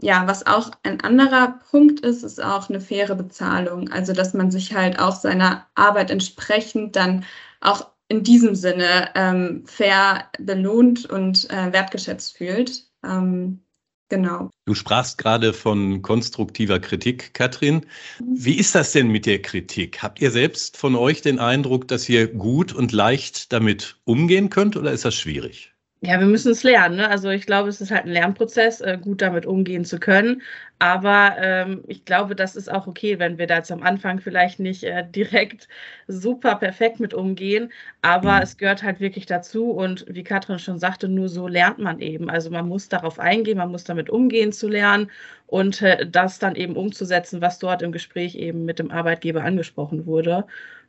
ja, 0.00 0.26
was 0.26 0.46
auch 0.46 0.70
ein 0.84 1.00
anderer 1.00 1.58
Punkt 1.70 2.00
ist, 2.00 2.22
ist 2.22 2.42
auch 2.42 2.68
eine 2.68 2.80
faire 2.80 3.16
Bezahlung. 3.16 3.90
Also, 3.90 4.12
dass 4.12 4.32
man 4.32 4.50
sich 4.50 4.74
halt 4.74 4.98
auch 4.98 5.16
seiner 5.16 5.66
Arbeit 5.74 6.10
entsprechend 6.10 6.94
dann 6.94 7.24
auch 7.60 7.88
in 8.08 8.22
diesem 8.22 8.54
Sinne 8.54 9.10
ähm, 9.14 9.64
fair 9.66 10.30
belohnt 10.38 11.04
und 11.06 11.50
äh, 11.50 11.72
wertgeschätzt 11.72 12.36
fühlt. 12.36 12.84
Ähm, 13.04 13.60
genau. 14.08 14.50
Du 14.66 14.74
sprachst 14.74 15.18
gerade 15.18 15.52
von 15.52 16.00
konstruktiver 16.00 16.78
Kritik, 16.78 17.34
Katrin. 17.34 17.84
Wie 18.20 18.54
ist 18.54 18.76
das 18.76 18.92
denn 18.92 19.08
mit 19.08 19.26
der 19.26 19.42
Kritik? 19.42 20.00
Habt 20.00 20.20
ihr 20.20 20.30
selbst 20.30 20.76
von 20.76 20.94
euch 20.94 21.22
den 21.22 21.40
Eindruck, 21.40 21.88
dass 21.88 22.08
ihr 22.08 22.28
gut 22.28 22.72
und 22.72 22.92
leicht 22.92 23.52
damit 23.52 23.96
umgehen 24.04 24.48
könnt 24.48 24.76
oder 24.76 24.92
ist 24.92 25.04
das 25.04 25.16
schwierig? 25.16 25.74
Ja, 26.00 26.20
wir 26.20 26.26
müssen 26.28 26.52
es 26.52 26.62
lernen. 26.62 26.96
Ne? 26.96 27.10
Also 27.10 27.28
ich 27.30 27.44
glaube, 27.44 27.68
es 27.68 27.80
ist 27.80 27.90
halt 27.90 28.04
ein 28.04 28.12
Lernprozess, 28.12 28.80
äh, 28.80 28.98
gut 29.02 29.20
damit 29.20 29.46
umgehen 29.46 29.84
zu 29.84 29.98
können. 29.98 30.42
Aber 30.78 31.34
ähm, 31.40 31.82
ich 31.88 32.04
glaube, 32.04 32.36
das 32.36 32.54
ist 32.54 32.70
auch 32.70 32.86
okay, 32.86 33.18
wenn 33.18 33.36
wir 33.36 33.48
da 33.48 33.56
jetzt 33.56 33.72
am 33.72 33.82
Anfang 33.82 34.20
vielleicht 34.20 34.60
nicht 34.60 34.84
äh, 34.84 35.04
direkt 35.10 35.66
super 36.06 36.54
perfekt 36.54 37.00
mit 37.00 37.14
umgehen. 37.14 37.72
Aber 38.00 38.36
mhm. 38.36 38.42
es 38.42 38.56
gehört 38.56 38.84
halt 38.84 39.00
wirklich 39.00 39.26
dazu. 39.26 39.72
Und 39.72 40.06
wie 40.08 40.22
Katrin 40.22 40.60
schon 40.60 40.78
sagte, 40.78 41.08
nur 41.08 41.28
so 41.28 41.48
lernt 41.48 41.78
man 41.80 41.98
eben. 41.98 42.30
Also 42.30 42.48
man 42.50 42.68
muss 42.68 42.88
darauf 42.88 43.18
eingehen, 43.18 43.58
man 43.58 43.72
muss 43.72 43.82
damit 43.82 44.08
umgehen 44.08 44.52
zu 44.52 44.68
lernen 44.68 45.10
und 45.48 45.82
äh, 45.82 46.06
das 46.08 46.38
dann 46.38 46.54
eben 46.54 46.76
umzusetzen, 46.76 47.40
was 47.40 47.58
dort 47.58 47.82
im 47.82 47.90
Gespräch 47.90 48.36
eben 48.36 48.64
mit 48.64 48.78
dem 48.78 48.92
Arbeitgeber 48.92 49.42
angesprochen 49.42 50.06
wurde. 50.06 50.44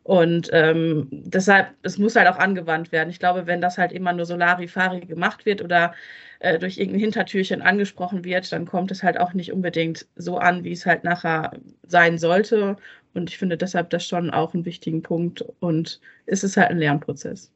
Und 0.10 0.50
ähm, 0.54 1.08
deshalb, 1.12 1.76
es 1.84 2.00
muss 2.00 2.16
halt 2.16 2.28
auch 2.28 2.40
angewandt 2.40 2.92
werden. 2.92 3.12
Ich 3.12 3.20
glaube, 3.20 3.46
wenn 3.46 3.62
das 3.62 3.78
halt 3.78 3.92
immer 3.92 4.12
nur 4.12 4.26
Solarifari 4.26 5.02
gemacht 5.02 5.46
wird 5.46 5.62
oder 5.62 5.94
äh, 6.40 6.58
durch 6.58 6.80
irgendein 6.80 7.02
Hintertürchen 7.02 7.62
angesprochen 7.62 8.24
wird, 8.24 8.52
dann 8.52 8.66
kommt 8.66 8.90
es 8.90 9.04
halt 9.04 9.20
auch 9.20 9.34
nicht 9.34 9.54
unbedingt 9.54 10.08
so 10.16 10.40
an, 10.40 10.64
wie 10.64 10.72
es 10.72 10.88
halt 10.88 11.04
nachher 11.04 11.52
sein 11.84 12.18
sollte. 12.18 12.76
Und 13.14 13.30
ich 13.30 13.38
finde 13.38 13.56
deshalb 13.56 13.92
das 13.92 14.04
schon 14.04 14.32
auch 14.32 14.56
einen 14.56 14.66
wichtigen 14.66 15.04
Punkt 15.04 15.46
und 15.60 16.02
ist 16.26 16.44
es 16.44 16.58
halt 16.58 16.72
ein 16.72 16.80
Lernprozess. 16.80 17.52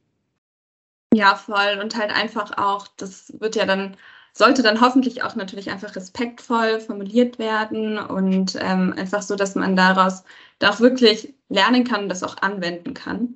Ja, 1.11 1.33
voll. 1.33 1.79
Und 1.81 1.97
halt 1.97 2.15
einfach 2.15 2.55
auch, 2.55 2.87
das 2.97 3.33
wird 3.39 3.55
ja 3.55 3.65
dann 3.65 3.97
sollte 4.33 4.63
dann 4.63 4.81
hoffentlich 4.81 5.23
auch 5.23 5.35
natürlich 5.35 5.69
einfach 5.71 5.95
respektvoll 5.95 6.79
formuliert 6.79 7.37
werden 7.37 7.99
und 7.99 8.57
ähm, 8.59 8.93
einfach 8.97 9.21
so, 9.21 9.35
dass 9.35 9.53
man 9.53 9.75
daraus 9.75 10.23
da 10.63 10.71
auch 10.71 10.79
wirklich 10.79 11.33
lernen 11.49 11.83
kann 11.83 12.03
und 12.03 12.09
das 12.09 12.23
auch 12.23 12.37
anwenden 12.37 12.93
kann. 12.93 13.35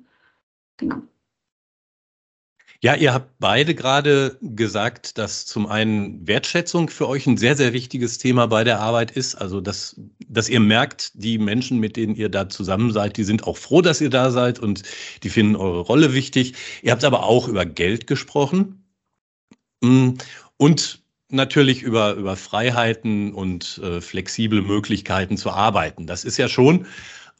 Genau. 0.78 1.02
Ja, 2.80 2.94
ihr 2.94 3.12
habt 3.12 3.40
beide 3.40 3.74
gerade 3.74 4.38
gesagt, 4.40 5.18
dass 5.18 5.46
zum 5.46 5.66
einen 5.66 6.26
Wertschätzung 6.28 6.88
für 6.88 7.08
euch 7.08 7.26
ein 7.26 7.36
sehr, 7.36 7.56
sehr 7.56 7.72
wichtiges 7.72 8.18
Thema 8.18 8.46
bei 8.46 8.62
der 8.62 8.78
Arbeit 8.78 9.10
ist. 9.10 9.34
Also, 9.34 9.60
dass, 9.60 10.00
dass 10.28 10.48
ihr 10.48 10.60
merkt, 10.60 11.10
die 11.14 11.38
Menschen, 11.38 11.80
mit 11.80 11.96
denen 11.96 12.14
ihr 12.14 12.28
da 12.28 12.48
zusammen 12.48 12.92
seid, 12.92 13.16
die 13.16 13.24
sind 13.24 13.48
auch 13.48 13.56
froh, 13.56 13.82
dass 13.82 14.00
ihr 14.00 14.10
da 14.10 14.30
seid 14.30 14.60
und 14.60 14.84
die 15.24 15.28
finden 15.28 15.56
eure 15.56 15.80
Rolle 15.80 16.14
wichtig. 16.14 16.54
Ihr 16.82 16.92
habt 16.92 17.02
aber 17.02 17.24
auch 17.24 17.48
über 17.48 17.66
Geld 17.66 18.06
gesprochen 18.06 18.84
mm, 19.80 20.10
und 20.56 21.02
natürlich 21.30 21.82
über, 21.82 22.14
über 22.14 22.36
Freiheiten 22.36 23.32
und 23.32 23.80
äh, 23.82 24.00
flexible 24.00 24.62
Möglichkeiten 24.62 25.36
zu 25.36 25.50
arbeiten. 25.50 26.06
Das 26.06 26.24
ist 26.24 26.38
ja 26.38 26.48
schon 26.48 26.86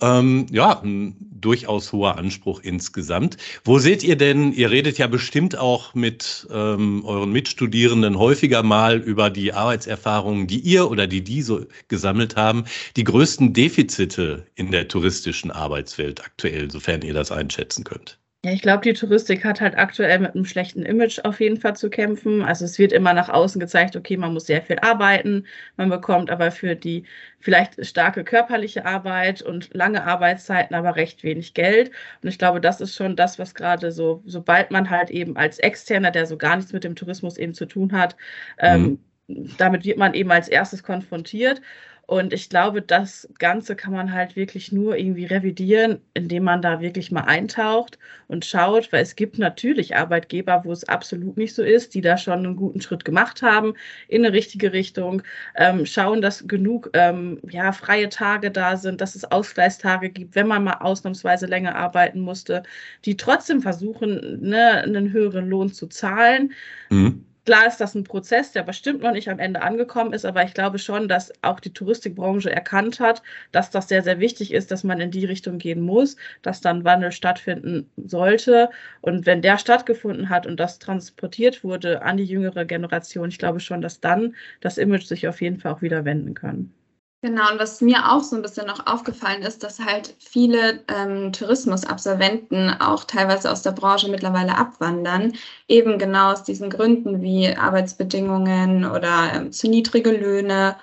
ähm, 0.01 0.47
ja, 0.51 0.81
ein 0.81 1.17
durchaus 1.21 1.93
hoher 1.93 2.17
Anspruch 2.19 2.61
insgesamt. 2.61 3.37
Wo 3.65 3.79
seht 3.79 4.03
ihr 4.03 4.17
denn, 4.17 4.53
ihr 4.53 4.71
redet 4.71 4.99
ja 4.99 5.07
bestimmt 5.07 5.57
auch 5.57 5.95
mit 5.95 6.47
ähm, 6.53 7.05
euren 7.05 7.33
Mitstudierenden 7.33 8.19
häufiger 8.19 8.63
mal 8.63 8.99
über 8.99 9.31
die 9.31 9.53
Arbeitserfahrungen, 9.53 10.47
die 10.47 10.61
ihr 10.61 10.91
oder 10.91 11.07
die 11.07 11.23
die 11.25 11.43
so 11.43 11.67
gesammelt 11.89 12.37
haben, 12.37 12.65
die 12.97 13.05
größten 13.05 13.53
Defizite 13.53 14.47
in 14.55 14.71
der 14.71 14.89
touristischen 14.89 15.51
Arbeitswelt 15.51 16.25
aktuell, 16.25 16.71
sofern 16.71 17.03
ihr 17.03 17.15
das 17.15 17.33
einschätzen 17.33 17.85
könnt? 17.85 18.19
Ja, 18.45 18.53
ich 18.53 18.63
glaube, 18.63 18.83
die 18.83 18.93
Touristik 18.93 19.45
hat 19.45 19.61
halt 19.61 19.77
aktuell 19.77 20.21
mit 20.21 20.35
einem 20.37 20.45
schlechten 20.45 20.83
Image 20.85 21.19
auf 21.25 21.41
jeden 21.41 21.57
Fall 21.57 21.75
zu 21.75 21.91
kämpfen. 21.91 22.41
Also 22.43 22.65
es 22.67 22.79
wird 22.79 22.93
immer 22.93 23.13
nach 23.13 23.29
außen 23.29 23.59
gezeigt, 23.61 23.97
okay, 23.97 24.17
man 24.17 24.33
muss 24.33 24.47
sehr 24.47 24.63
viel 24.63 24.79
arbeiten, 24.79 25.45
man 25.77 25.89
bekommt 25.91 26.31
aber 26.31 26.53
für 26.53 26.77
die 26.77 27.05
vielleicht 27.41 27.85
starke 27.85 28.23
körperliche 28.23 28.85
Arbeit 28.87 29.43
und 29.43 29.75
lange 29.75 30.05
Arbeitszeiten 30.05 30.77
aber 30.77 30.95
recht 30.95 31.25
wenig 31.25 31.53
Geld. 31.53 31.91
Und 32.23 32.29
ich 32.29 32.39
glaube, 32.39 32.61
das 32.61 32.81
ist 32.81 32.95
schon 32.95 33.17
das, 33.17 33.41
was 33.41 33.57
gerade 33.57 33.91
so, 33.91 34.23
sobald 34.25 34.71
man 34.71 34.89
halt 34.89 35.11
eben 35.11 35.37
als 35.37 35.59
Externer, 35.59 36.13
der 36.13 36.25
so 36.27 36.37
gar 36.39 36.55
nichts 36.55 36.73
mit 36.73 36.85
dem 36.85 36.95
Tourismus 36.95 37.39
eben 37.39 37.55
zu 37.55 37.67
tun 37.67 37.91
hat, 37.93 38.17
ähm, 38.59 39.01
mhm. 39.27 39.57
damit 39.57 39.85
wird 39.85 39.99
man 39.99 40.15
eben 40.15 40.31
als 40.31 40.47
erstes 40.49 40.85
konfrontiert. 40.85 41.61
Und 42.09 42.33
ich 42.33 42.49
glaube, 42.49 42.81
das 42.81 43.29
Ganze 43.39 43.77
kann 43.77 43.93
man 43.93 44.15
halt 44.15 44.35
wirklich 44.35 44.73
nur 44.73 44.97
irgendwie 44.97 45.27
revidieren, 45.27 46.01
indem 46.15 46.45
man 46.45 46.63
da 46.63 46.81
wirklich 46.81 47.13
mal 47.13 47.25
eintaucht 47.25 47.99
und 48.29 48.47
schaut, 48.47 48.91
weil 48.95 49.03
es 49.03 49.15
gibt 49.15 49.39
natürlich 49.39 49.95
Arbeitgeber, 49.95 50.63
wo 50.65 50.73
es 50.73 50.85
absolut 50.89 51.37
nicht 51.37 51.55
so 51.55 51.63
ist, 51.63 51.95
die 51.95 52.01
da 52.01 52.17
schon 52.17 52.39
einen 52.39 52.57
guten 52.57 52.81
Schritt 52.81 53.05
gemacht 53.05 53.43
haben 53.43 53.75
in 54.09 54.25
eine 54.25 54.35
richtige 54.35 54.73
Richtung, 54.73 55.23
ähm, 55.55 55.85
schauen, 55.85 56.23
dass 56.23 56.49
genug 56.49 56.89
ähm, 56.95 57.41
ja, 57.51 57.73
freie 57.73 58.09
Tage 58.09 58.51
da 58.51 58.79
sind, 58.79 59.03
dass 59.03 59.15
es 59.15 59.31
Ausgleichstage 59.31 60.09
gibt, 60.09 60.35
wenn 60.35 60.47
man 60.49 60.65
mal 60.65 60.79
ausnahmsweise 60.81 61.45
länger 61.45 61.77
arbeiten 61.77 62.21
musste, 62.21 62.63
die 63.05 63.19
trotzdem 63.19 63.61
versuchen, 63.61 64.41
ne, 64.41 64.83
einen 64.83 65.13
höheren 65.13 65.51
Lohn 65.51 65.75
zu 65.75 65.87
zahlen. 65.89 66.55
Mhm. 66.89 67.28
Klar 67.49 67.67
ist 67.67 67.79
das 67.79 67.95
ein 67.95 68.05
Prozess, 68.05 68.53
der 68.53 68.63
bestimmt 68.63 69.01
noch 69.01 69.13
nicht 69.13 69.31
am 69.31 69.39
Ende 69.39 69.63
angekommen 69.63 70.13
ist, 70.13 70.27
aber 70.27 70.43
ich 70.45 70.53
glaube 70.53 70.79
schon, 70.79 71.09
dass 71.09 71.33
auch 71.43 71.61
die 71.61 71.73
Touristikbranche 71.73 72.53
erkannt 72.53 73.01
hat, 73.01 73.23
dass 73.53 73.71
das 73.71 73.89
sehr, 73.89 74.03
sehr 74.03 74.21
wichtig 74.21 74.53
ist, 74.53 74.71
dass 74.71 74.85
man 74.85 75.01
in 75.01 75.11
die 75.11 75.25
Richtung 75.25 75.57
gehen 75.57 75.81
muss, 75.81 76.17
dass 76.43 76.61
dann 76.61 76.85
Wandel 76.85 77.11
stattfinden 77.11 77.91
sollte. 77.97 78.69
Und 79.01 79.25
wenn 79.25 79.41
der 79.41 79.57
stattgefunden 79.57 80.29
hat 80.29 80.47
und 80.47 80.61
das 80.61 80.79
transportiert 80.79 81.65
wurde 81.65 82.03
an 82.03 82.19
die 82.19 82.25
jüngere 82.25 82.67
Generation, 82.67 83.31
ich 83.31 83.39
glaube 83.39 83.61
schon, 83.61 83.81
dass 83.81 84.01
dann 84.01 84.37
das 84.61 84.77
Image 84.77 85.07
sich 85.07 85.27
auf 85.27 85.41
jeden 85.41 85.57
Fall 85.59 85.73
auch 85.73 85.81
wieder 85.81 86.05
wenden 86.05 86.35
kann. 86.35 86.75
Genau, 87.21 87.51
und 87.51 87.59
was 87.59 87.81
mir 87.81 88.13
auch 88.13 88.23
so 88.23 88.37
ein 88.37 88.43
bisschen 88.43 88.67
noch 88.69 88.87
aufgefallen 88.87 89.43
ist, 89.43 89.65
dass 89.65 89.81
halt 89.81 90.15
viele 90.21 90.85
ähm, 90.87 91.33
Tourismusabsolventen 91.33 92.81
auch 92.81 93.03
teilweise 93.03 93.51
aus 93.51 93.63
der 93.63 93.73
Branche 93.73 94.09
mittlerweile 94.09 94.57
abwandern, 94.57 95.33
eben 95.67 95.99
genau 95.99 96.31
aus 96.31 96.45
diesen 96.45 96.71
Gründen 96.71 97.21
wie 97.21 97.49
Arbeitsbedingungen 97.57 98.85
oder 98.85 99.33
ähm, 99.35 99.51
zu 99.51 99.69
niedrige 99.69 100.13
Löhne. 100.13 100.77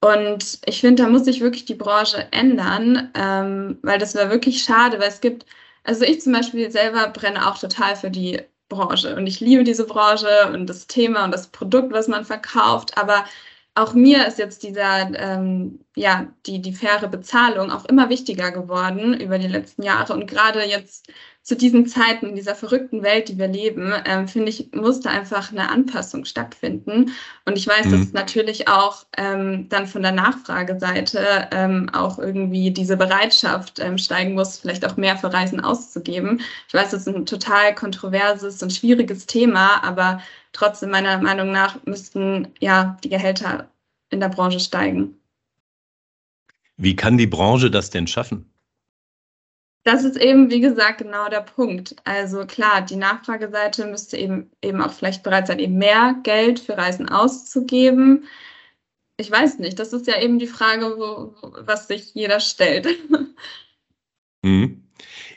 Und 0.00 0.58
ich 0.66 0.80
finde, 0.80 1.02
da 1.04 1.08
muss 1.08 1.24
sich 1.24 1.40
wirklich 1.40 1.66
die 1.66 1.74
Branche 1.76 2.28
ändern, 2.32 3.10
ähm, 3.14 3.78
weil 3.82 3.98
das 3.98 4.14
wäre 4.16 4.30
wirklich 4.30 4.62
schade, 4.64 4.98
weil 5.00 5.08
es 5.08 5.20
gibt, 5.20 5.46
also 5.84 6.04
ich 6.04 6.20
zum 6.20 6.32
Beispiel 6.32 6.70
selber 6.70 7.08
brenne 7.10 7.46
auch 7.48 7.58
total 7.58 7.94
für 7.96 8.10
die 8.10 8.40
Branche 8.68 9.14
und 9.16 9.26
ich 9.28 9.38
liebe 9.40 9.62
diese 9.64 9.86
Branche 9.86 10.50
und 10.52 10.66
das 10.68 10.86
Thema 10.88 11.24
und 11.24 11.32
das 11.32 11.48
Produkt, 11.48 11.92
was 11.92 12.08
man 12.08 12.24
verkauft, 12.24 12.98
aber 12.98 13.24
auch 13.76 13.92
mir 13.92 14.26
ist 14.26 14.38
jetzt 14.38 14.62
dieser, 14.62 15.10
ähm, 15.14 15.80
ja, 15.94 16.28
die, 16.46 16.62
die 16.62 16.72
faire 16.72 17.08
Bezahlung 17.08 17.70
auch 17.70 17.84
immer 17.84 18.08
wichtiger 18.08 18.50
geworden 18.50 19.12
über 19.20 19.38
die 19.38 19.48
letzten 19.48 19.82
Jahre. 19.82 20.14
Und 20.14 20.26
gerade 20.26 20.64
jetzt 20.64 21.12
zu 21.46 21.54
diesen 21.54 21.86
Zeiten, 21.86 22.26
in 22.26 22.34
dieser 22.34 22.56
verrückten 22.56 23.04
Welt, 23.04 23.28
die 23.28 23.38
wir 23.38 23.46
leben, 23.46 23.92
ähm, 24.04 24.26
finde 24.26 24.48
ich, 24.48 24.72
musste 24.72 25.10
einfach 25.10 25.52
eine 25.52 25.70
Anpassung 25.70 26.24
stattfinden. 26.24 27.12
Und 27.44 27.56
ich 27.56 27.68
weiß, 27.68 27.86
mhm. 27.86 27.90
dass 27.92 28.12
natürlich 28.12 28.66
auch 28.66 29.06
ähm, 29.16 29.68
dann 29.68 29.86
von 29.86 30.02
der 30.02 30.10
Nachfrageseite 30.10 31.48
ähm, 31.52 31.88
auch 31.92 32.18
irgendwie 32.18 32.72
diese 32.72 32.96
Bereitschaft 32.96 33.78
ähm, 33.78 33.96
steigen 33.96 34.34
muss, 34.34 34.58
vielleicht 34.58 34.84
auch 34.84 34.96
mehr 34.96 35.16
für 35.16 35.32
Reisen 35.32 35.60
auszugeben. 35.60 36.40
Ich 36.66 36.74
weiß, 36.74 36.90
das 36.90 37.06
ist 37.06 37.14
ein 37.14 37.26
total 37.26 37.76
kontroverses 37.76 38.60
und 38.60 38.72
schwieriges 38.72 39.26
Thema, 39.26 39.84
aber 39.84 40.20
trotzdem 40.52 40.90
meiner 40.90 41.18
Meinung 41.18 41.52
nach 41.52 41.78
müssten 41.84 42.48
ja 42.58 42.98
die 43.04 43.08
Gehälter 43.08 43.70
in 44.10 44.18
der 44.18 44.30
Branche 44.30 44.58
steigen. 44.58 45.14
Wie 46.76 46.96
kann 46.96 47.16
die 47.16 47.28
Branche 47.28 47.70
das 47.70 47.90
denn 47.90 48.08
schaffen? 48.08 48.50
Das 49.86 50.02
ist 50.02 50.16
eben, 50.16 50.50
wie 50.50 50.58
gesagt, 50.58 50.98
genau 50.98 51.28
der 51.28 51.42
Punkt. 51.42 51.94
Also 52.02 52.44
klar, 52.44 52.82
die 52.82 52.96
Nachfrageseite 52.96 53.86
müsste 53.86 54.16
eben, 54.16 54.50
eben 54.60 54.82
auch 54.82 54.92
vielleicht 54.92 55.22
bereit 55.22 55.46
sein, 55.46 55.60
eben 55.60 55.78
mehr 55.78 56.16
Geld 56.24 56.58
für 56.58 56.76
Reisen 56.76 57.08
auszugeben. 57.08 58.24
Ich 59.16 59.30
weiß 59.30 59.60
nicht, 59.60 59.78
das 59.78 59.92
ist 59.92 60.08
ja 60.08 60.20
eben 60.20 60.40
die 60.40 60.48
Frage, 60.48 60.96
wo, 60.98 61.36
was 61.64 61.86
sich 61.86 62.12
jeder 62.14 62.40
stellt. 62.40 62.88
Mhm. 64.42 64.84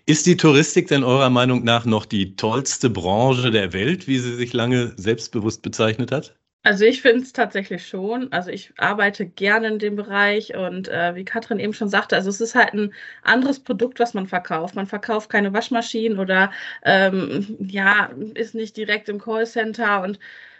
Ist 0.05 0.27
die 0.27 0.37
Touristik 0.37 0.87
denn 0.87 1.03
eurer 1.03 1.31
Meinung 1.31 1.63
nach 1.63 1.85
noch 1.85 2.05
die 2.05 2.35
tollste 2.35 2.91
Branche 2.91 3.49
der 3.49 3.73
Welt, 3.73 4.07
wie 4.07 4.19
sie 4.19 4.35
sich 4.35 4.53
lange 4.53 4.93
selbstbewusst 4.97 5.63
bezeichnet 5.63 6.11
hat? 6.11 6.37
Also 6.63 6.83
ich 6.85 7.01
finde 7.01 7.21
es 7.23 7.31
tatsächlich 7.33 7.87
schon. 7.87 8.31
Also 8.33 8.49
ich 8.51 8.73
arbeite 8.77 9.25
gerne 9.25 9.67
in 9.67 9.79
dem 9.79 9.95
Bereich 9.95 10.55
und 10.55 10.89
äh, 10.89 11.15
wie 11.15 11.23
Katrin 11.23 11.57
eben 11.59 11.73
schon 11.73 11.87
sagte, 11.89 12.15
also 12.17 12.29
es 12.29 12.41
ist 12.41 12.53
halt 12.55 12.73
ein 12.73 12.93
anderes 13.23 13.61
Produkt, 13.61 13.99
was 13.99 14.13
man 14.13 14.27
verkauft. 14.27 14.75
Man 14.75 14.85
verkauft 14.85 15.29
keine 15.29 15.53
Waschmaschinen 15.53 16.19
oder 16.19 16.51
ähm, 16.83 17.55
ja, 17.61 18.09
ist 18.35 18.55
nicht 18.55 18.75
direkt 18.75 19.07
im 19.09 19.19
Callcenter 19.19 20.01
und 20.03 20.19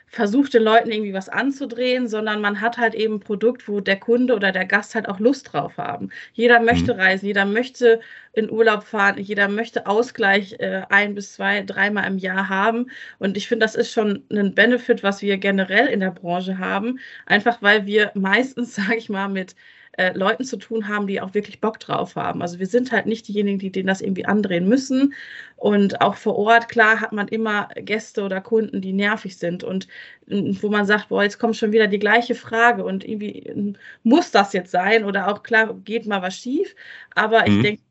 versucht 0.10 0.54
den 0.54 0.64
Leuten 0.64 0.92
irgendwie 0.92 1.14
was 1.14 1.30
anzudrehen, 1.30 2.08
sondern 2.08 2.42
man 2.42 2.62
hat 2.62 2.78
halt 2.78 2.96
eben 2.96 3.16
ein 3.16 3.20
Produkt, 3.20 3.68
wo 3.68 3.80
der 3.80 4.00
Kunde 4.00 4.36
oder 4.36 4.52
der 4.52 4.66
Gast 4.66 4.96
halt 4.96 5.08
auch 5.08 5.20
Lust 5.20 5.54
drauf 5.54 5.78
haben. 5.78 6.10
Jeder 6.34 6.60
möchte 6.60 6.94
mhm. 6.94 7.00
reisen, 7.00 7.26
jeder 7.28 7.46
möchte 7.46 8.00
in 8.34 8.50
Urlaub 8.50 8.84
fahren, 8.84 9.18
jeder 9.20 9.48
möchte 9.48 9.86
Ausgleich 9.86 10.54
äh, 10.60 10.84
ein 10.90 11.16
bis 11.16 11.34
zwei, 11.34 11.62
dreimal 11.64 12.08
im 12.08 12.18
Jahr 12.18 12.50
haben. 12.50 12.90
Und 13.20 13.38
ich 13.38 13.48
finde, 13.48 13.66
das 13.66 13.76
ist 13.76 13.92
schon 13.92 14.24
ein 14.32 14.56
Benefit, 14.56 15.04
was 15.04 15.22
wir 15.22 15.38
generell 15.38 15.88
in 15.88 16.00
der 16.00 16.12
Branche 16.12 16.58
haben, 16.58 17.00
einfach 17.26 17.62
weil 17.62 17.86
wir 17.86 18.12
meistens, 18.16 18.76
sage 18.76 18.98
ich 18.98 19.10
mal, 19.10 19.30
mit 19.30 19.56
äh, 20.00 20.18
Leuten 20.18 20.46
zu 20.46 20.56
tun 20.56 20.88
haben, 20.88 21.08
die 21.08 21.20
auch 21.20 21.34
wirklich 21.34 21.60
Bock 21.60 21.78
drauf 21.78 22.16
haben. 22.16 22.42
Also 22.42 22.58
wir 22.58 22.68
sind 22.68 22.94
halt 22.94 23.06
nicht 23.06 23.28
diejenigen, 23.28 23.60
die 23.60 23.70
denen 23.70 23.88
das 23.88 24.00
irgendwie 24.00 24.26
andrehen 24.26 24.68
müssen. 24.70 25.14
Und 25.58 26.00
auch 26.00 26.16
vor 26.16 26.38
Ort, 26.38 26.70
klar, 26.70 27.02
hat 27.02 27.12
man 27.12 27.28
immer 27.28 27.68
Gäste 27.76 28.24
oder 28.24 28.40
Kunden, 28.40 28.80
die 28.80 28.94
nervig 28.94 29.38
sind 29.38 29.62
und 29.66 29.90
äh, 30.30 30.54
wo 30.62 30.70
man 30.70 30.86
sagt, 30.86 31.10
boah, 31.10 31.24
jetzt 31.24 31.38
kommt 31.38 31.58
schon 31.58 31.74
wieder 31.74 31.88
die 31.88 32.00
gleiche 32.00 32.34
Frage 32.34 32.86
und 32.86 33.04
irgendwie 33.04 33.40
äh, 33.40 33.74
muss 34.04 34.32
das 34.32 34.54
jetzt 34.54 34.72
sein 34.72 35.04
oder 35.04 35.28
auch 35.28 35.44
klar, 35.44 35.74
geht 35.84 36.08
mal 36.08 36.22
was 36.22 36.38
schief. 36.38 36.76
Aber 37.14 37.42
mhm. 37.46 37.58
ich 37.58 37.62
denke, 37.62 37.82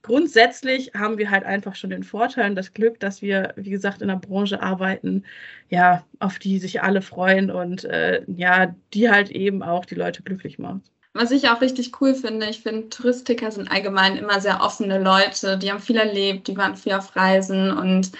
grundsätzlich 0.00 0.92
haben 0.94 1.18
wir 1.18 1.30
halt 1.30 1.44
einfach 1.44 1.74
schon 1.74 1.90
den 1.90 2.04
Vorteil 2.04 2.48
und 2.48 2.56
das 2.56 2.72
Glück, 2.72 2.98
dass 3.00 3.20
wir, 3.20 3.52
wie 3.56 3.68
gesagt, 3.68 4.00
in 4.00 4.08
einer 4.08 4.18
Branche 4.18 4.62
arbeiten, 4.62 5.24
ja, 5.68 6.06
auf 6.20 6.38
die 6.38 6.58
sich 6.58 6.82
alle 6.82 7.02
freuen 7.02 7.50
und 7.50 7.84
äh, 7.84 8.22
ja, 8.28 8.74
die 8.94 9.10
halt 9.10 9.30
eben 9.30 9.62
auch 9.62 9.84
die 9.84 9.96
Leute 9.96 10.22
glücklich 10.22 10.58
macht. 10.58 10.90
Was 11.12 11.32
ich 11.32 11.48
auch 11.48 11.60
richtig 11.60 12.00
cool 12.00 12.14
finde, 12.14 12.48
ich 12.48 12.60
finde, 12.60 12.88
Touristiker 12.88 13.50
sind 13.50 13.70
allgemein 13.70 14.16
immer 14.16 14.40
sehr 14.40 14.62
offene 14.62 15.02
Leute, 15.02 15.58
die 15.58 15.70
haben 15.70 15.80
viel 15.80 15.96
erlebt, 15.96 16.46
die 16.46 16.56
waren 16.56 16.76
viel 16.76 16.92
auf 16.92 17.16
Reisen 17.16 17.72
und 17.72 18.12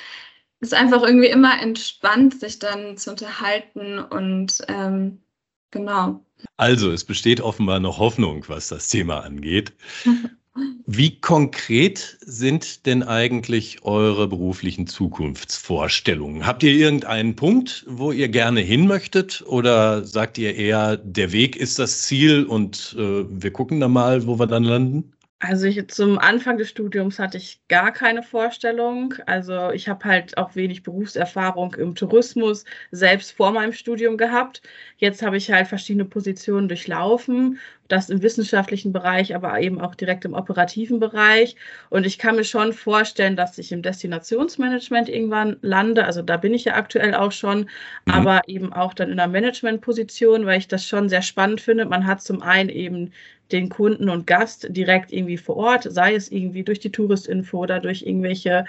es 0.60 0.68
ist 0.68 0.74
einfach 0.74 1.02
irgendwie 1.02 1.28
immer 1.28 1.60
entspannt, 1.62 2.40
sich 2.40 2.58
dann 2.58 2.96
zu 2.96 3.10
unterhalten 3.10 3.98
und 3.98 4.58
ähm, 4.68 5.22
genau. 5.70 6.24
Also, 6.56 6.90
es 6.90 7.04
besteht 7.04 7.40
offenbar 7.40 7.80
noch 7.80 7.98
Hoffnung, 7.98 8.44
was 8.48 8.68
das 8.68 8.88
Thema 8.88 9.20
angeht. 9.20 9.72
Wie 10.86 11.20
konkret 11.20 12.18
sind 12.20 12.84
denn 12.86 13.04
eigentlich 13.04 13.84
eure 13.84 14.26
beruflichen 14.26 14.88
Zukunftsvorstellungen? 14.88 16.44
Habt 16.44 16.64
ihr 16.64 16.72
irgendeinen 16.72 17.36
Punkt, 17.36 17.84
wo 17.88 18.10
ihr 18.10 18.28
gerne 18.28 18.60
hin 18.60 18.88
möchtet? 18.88 19.44
Oder 19.46 20.04
sagt 20.04 20.38
ihr 20.38 20.56
eher, 20.56 20.96
der 20.96 21.30
Weg 21.30 21.54
ist 21.54 21.78
das 21.78 22.02
Ziel 22.02 22.44
und 22.44 22.96
äh, 22.98 23.24
wir 23.28 23.52
gucken 23.52 23.78
dann 23.78 23.92
mal, 23.92 24.26
wo 24.26 24.40
wir 24.40 24.48
dann 24.48 24.64
landen? 24.64 25.12
Also 25.42 25.64
ich, 25.64 25.88
zum 25.88 26.18
Anfang 26.18 26.58
des 26.58 26.68
Studiums 26.68 27.18
hatte 27.18 27.38
ich 27.38 27.66
gar 27.68 27.92
keine 27.92 28.22
Vorstellung. 28.22 29.14
Also 29.24 29.70
ich 29.70 29.88
habe 29.88 30.04
halt 30.04 30.36
auch 30.36 30.54
wenig 30.54 30.82
Berufserfahrung 30.82 31.74
im 31.76 31.94
Tourismus 31.94 32.66
selbst 32.90 33.32
vor 33.32 33.50
meinem 33.50 33.72
Studium 33.72 34.18
gehabt. 34.18 34.60
Jetzt 34.98 35.22
habe 35.22 35.38
ich 35.38 35.50
halt 35.50 35.66
verschiedene 35.66 36.04
Positionen 36.04 36.68
durchlaufen, 36.68 37.58
das 37.88 38.10
im 38.10 38.20
wissenschaftlichen 38.20 38.92
Bereich, 38.92 39.34
aber 39.34 39.58
eben 39.60 39.80
auch 39.80 39.94
direkt 39.94 40.26
im 40.26 40.34
operativen 40.34 41.00
Bereich. 41.00 41.56
Und 41.88 42.04
ich 42.04 42.18
kann 42.18 42.36
mir 42.36 42.44
schon 42.44 42.74
vorstellen, 42.74 43.34
dass 43.34 43.56
ich 43.56 43.72
im 43.72 43.80
Destinationsmanagement 43.80 45.08
irgendwann 45.08 45.56
lande. 45.62 46.04
Also 46.04 46.20
da 46.20 46.36
bin 46.36 46.52
ich 46.52 46.66
ja 46.66 46.74
aktuell 46.74 47.14
auch 47.14 47.32
schon, 47.32 47.60
mhm. 47.60 47.66
aber 48.12 48.42
eben 48.46 48.74
auch 48.74 48.92
dann 48.92 49.10
in 49.10 49.18
einer 49.18 49.32
Managementposition, 49.32 50.44
weil 50.44 50.58
ich 50.58 50.68
das 50.68 50.86
schon 50.86 51.08
sehr 51.08 51.22
spannend 51.22 51.62
finde. 51.62 51.86
Man 51.86 52.06
hat 52.06 52.20
zum 52.20 52.42
einen 52.42 52.68
eben 52.68 53.12
den 53.52 53.68
Kunden 53.68 54.08
und 54.08 54.26
Gast 54.26 54.66
direkt 54.70 55.12
irgendwie 55.12 55.36
vor 55.36 55.56
Ort, 55.56 55.86
sei 55.90 56.14
es 56.14 56.30
irgendwie 56.30 56.62
durch 56.62 56.80
die 56.80 56.92
Touristinfo 56.92 57.58
oder 57.58 57.80
durch 57.80 58.02
irgendwelche 58.02 58.64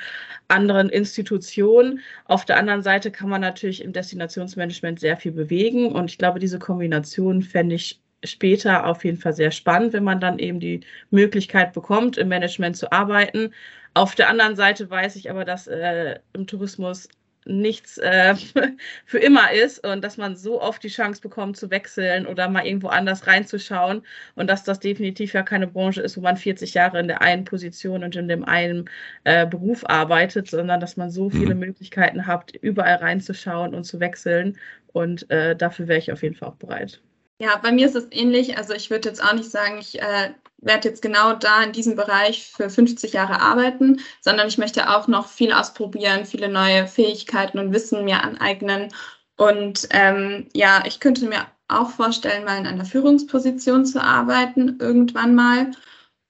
anderen 0.47 0.89
Institutionen. 0.89 1.99
Auf 2.25 2.45
der 2.45 2.57
anderen 2.57 2.81
Seite 2.81 3.11
kann 3.11 3.29
man 3.29 3.41
natürlich 3.41 3.83
im 3.83 3.93
Destinationsmanagement 3.93 4.99
sehr 4.99 5.17
viel 5.17 5.31
bewegen 5.31 5.91
und 5.91 6.09
ich 6.09 6.17
glaube, 6.17 6.39
diese 6.39 6.59
Kombination 6.59 7.41
fände 7.41 7.75
ich 7.75 7.99
später 8.23 8.85
auf 8.85 9.03
jeden 9.03 9.17
Fall 9.17 9.33
sehr 9.33 9.51
spannend, 9.51 9.93
wenn 9.93 10.03
man 10.03 10.19
dann 10.19 10.39
eben 10.39 10.59
die 10.59 10.81
Möglichkeit 11.09 11.73
bekommt, 11.73 12.17
im 12.17 12.27
Management 12.27 12.77
zu 12.77 12.91
arbeiten. 12.91 13.51
Auf 13.93 14.15
der 14.15 14.29
anderen 14.29 14.55
Seite 14.55 14.89
weiß 14.89 15.15
ich 15.15 15.29
aber, 15.29 15.43
dass 15.43 15.67
äh, 15.67 16.19
im 16.33 16.47
Tourismus 16.47 17.09
nichts 17.45 17.97
äh, 17.97 18.35
für 19.05 19.17
immer 19.17 19.51
ist 19.51 19.85
und 19.85 20.03
dass 20.03 20.17
man 20.17 20.35
so 20.35 20.61
oft 20.61 20.83
die 20.83 20.89
Chance 20.89 21.21
bekommt 21.21 21.57
zu 21.57 21.71
wechseln 21.71 22.27
oder 22.27 22.49
mal 22.49 22.65
irgendwo 22.65 22.87
anders 22.87 23.27
reinzuschauen 23.27 24.03
und 24.35 24.47
dass 24.47 24.63
das 24.63 24.79
definitiv 24.79 25.33
ja 25.33 25.43
keine 25.43 25.67
Branche 25.67 26.01
ist, 26.01 26.17
wo 26.17 26.21
man 26.21 26.37
40 26.37 26.73
Jahre 26.73 26.99
in 26.99 27.07
der 27.07 27.21
einen 27.21 27.45
Position 27.45 28.03
und 28.03 28.15
in 28.15 28.27
dem 28.27 28.45
einen 28.45 28.89
äh, 29.23 29.47
Beruf 29.47 29.83
arbeitet, 29.89 30.49
sondern 30.49 30.79
dass 30.79 30.97
man 30.97 31.09
so 31.09 31.29
viele 31.29 31.55
mhm. 31.55 31.61
Möglichkeiten 31.61 32.27
hat, 32.27 32.53
überall 32.61 32.95
reinzuschauen 32.95 33.73
und 33.73 33.85
zu 33.85 33.99
wechseln 33.99 34.57
und 34.93 35.29
äh, 35.31 35.55
dafür 35.55 35.87
wäre 35.87 35.99
ich 35.99 36.11
auf 36.11 36.23
jeden 36.23 36.35
Fall 36.35 36.49
auch 36.49 36.55
bereit. 36.55 37.01
Ja, 37.39 37.57
bei 37.57 37.71
mir 37.71 37.87
ist 37.87 37.95
es 37.95 38.07
ähnlich. 38.11 38.55
Also 38.57 38.75
ich 38.75 38.91
würde 38.91 39.09
jetzt 39.09 39.23
auch 39.23 39.33
nicht 39.33 39.49
sagen, 39.49 39.79
ich 39.79 39.99
äh, 39.99 40.29
werde 40.61 40.89
jetzt 40.89 41.01
genau 41.01 41.33
da 41.33 41.63
in 41.63 41.71
diesem 41.71 41.95
Bereich 41.95 42.47
für 42.47 42.69
50 42.69 43.13
Jahre 43.13 43.41
arbeiten, 43.41 43.99
sondern 44.21 44.47
ich 44.47 44.57
möchte 44.57 44.89
auch 44.89 45.07
noch 45.07 45.27
viel 45.27 45.51
ausprobieren, 45.51 46.25
viele 46.25 46.49
neue 46.49 46.87
Fähigkeiten 46.87 47.59
und 47.59 47.73
Wissen 47.73 48.05
mir 48.05 48.23
aneignen. 48.23 48.93
Und 49.37 49.87
ähm, 49.91 50.47
ja, 50.53 50.83
ich 50.85 50.99
könnte 50.99 51.25
mir 51.25 51.47
auch 51.67 51.89
vorstellen, 51.89 52.45
mal 52.45 52.59
in 52.59 52.67
einer 52.67 52.85
Führungsposition 52.85 53.85
zu 53.85 54.01
arbeiten, 54.01 54.77
irgendwann 54.79 55.35
mal 55.35 55.71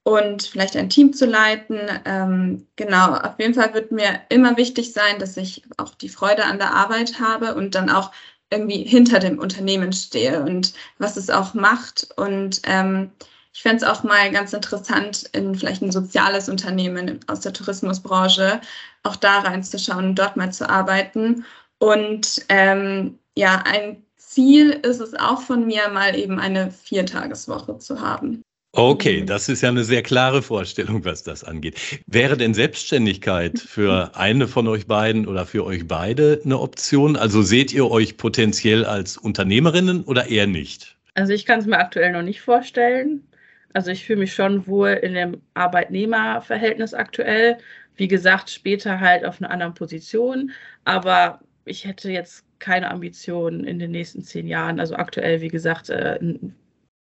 und 0.04 0.44
vielleicht 0.44 0.76
ein 0.76 0.90
Team 0.90 1.12
zu 1.12 1.26
leiten. 1.26 1.78
Ähm, 2.04 2.66
genau, 2.76 3.14
auf 3.14 3.38
jeden 3.38 3.54
Fall 3.54 3.74
wird 3.74 3.92
mir 3.92 4.20
immer 4.30 4.56
wichtig 4.56 4.92
sein, 4.92 5.18
dass 5.18 5.36
ich 5.36 5.62
auch 5.76 5.94
die 5.94 6.08
Freude 6.08 6.44
an 6.44 6.58
der 6.58 6.74
Arbeit 6.74 7.20
habe 7.20 7.54
und 7.54 7.74
dann 7.74 7.90
auch 7.90 8.12
irgendwie 8.50 8.84
hinter 8.84 9.18
dem 9.18 9.38
Unternehmen 9.38 9.92
stehe 9.92 10.42
und 10.42 10.74
was 10.98 11.16
es 11.16 11.30
auch 11.30 11.54
macht. 11.54 12.08
Und 12.16 12.62
ähm, 12.64 13.10
ich 13.54 13.62
fände 13.62 13.84
es 13.84 13.84
auch 13.84 14.02
mal 14.02 14.30
ganz 14.30 14.52
interessant, 14.52 15.28
in 15.32 15.54
vielleicht 15.54 15.82
ein 15.82 15.92
soziales 15.92 16.48
Unternehmen 16.48 17.20
aus 17.26 17.40
der 17.40 17.52
Tourismusbranche 17.52 18.60
auch 19.02 19.16
da 19.16 19.40
reinzuschauen 19.40 20.06
und 20.06 20.18
dort 20.18 20.36
mal 20.36 20.52
zu 20.52 20.68
arbeiten. 20.68 21.44
Und 21.78 22.44
ähm, 22.48 23.18
ja, 23.36 23.62
ein 23.66 24.02
Ziel 24.16 24.70
ist 24.70 25.00
es 25.00 25.14
auch 25.14 25.42
von 25.42 25.66
mir, 25.66 25.88
mal 25.90 26.16
eben 26.16 26.38
eine 26.38 26.70
Viertageswoche 26.70 27.78
zu 27.78 28.00
haben. 28.00 28.42
Okay, 28.74 29.22
das 29.22 29.50
ist 29.50 29.60
ja 29.60 29.68
eine 29.68 29.84
sehr 29.84 30.02
klare 30.02 30.40
Vorstellung, 30.40 31.04
was 31.04 31.22
das 31.22 31.44
angeht. 31.44 31.78
Wäre 32.06 32.38
denn 32.38 32.54
Selbstständigkeit 32.54 33.58
für 33.58 34.16
eine 34.16 34.48
von 34.48 34.66
euch 34.66 34.86
beiden 34.86 35.26
oder 35.26 35.44
für 35.44 35.66
euch 35.66 35.86
beide 35.86 36.40
eine 36.42 36.58
Option? 36.58 37.16
Also 37.16 37.42
seht 37.42 37.74
ihr 37.74 37.90
euch 37.90 38.16
potenziell 38.16 38.86
als 38.86 39.18
Unternehmerinnen 39.18 40.04
oder 40.04 40.28
eher 40.28 40.46
nicht? 40.46 40.96
Also 41.12 41.34
ich 41.34 41.44
kann 41.44 41.60
es 41.60 41.66
mir 41.66 41.76
aktuell 41.76 42.12
noch 42.12 42.22
nicht 42.22 42.40
vorstellen. 42.40 43.28
Also 43.72 43.90
ich 43.90 44.04
fühle 44.04 44.20
mich 44.20 44.34
schon 44.34 44.66
wohl 44.66 44.90
in 44.90 45.14
dem 45.14 45.42
Arbeitnehmerverhältnis 45.54 46.94
aktuell. 46.94 47.58
Wie 47.96 48.08
gesagt, 48.08 48.50
später 48.50 49.00
halt 49.00 49.24
auf 49.24 49.40
einer 49.40 49.50
anderen 49.50 49.74
Position. 49.74 50.52
Aber 50.84 51.40
ich 51.64 51.84
hätte 51.84 52.10
jetzt 52.10 52.44
keine 52.58 52.90
Ambitionen 52.90 53.64
in 53.64 53.78
den 53.78 53.90
nächsten 53.90 54.22
zehn 54.22 54.46
Jahren. 54.46 54.80
Also 54.80 54.94
aktuell, 54.94 55.40
wie 55.40 55.48
gesagt, 55.48 55.90
äh, 55.90 56.18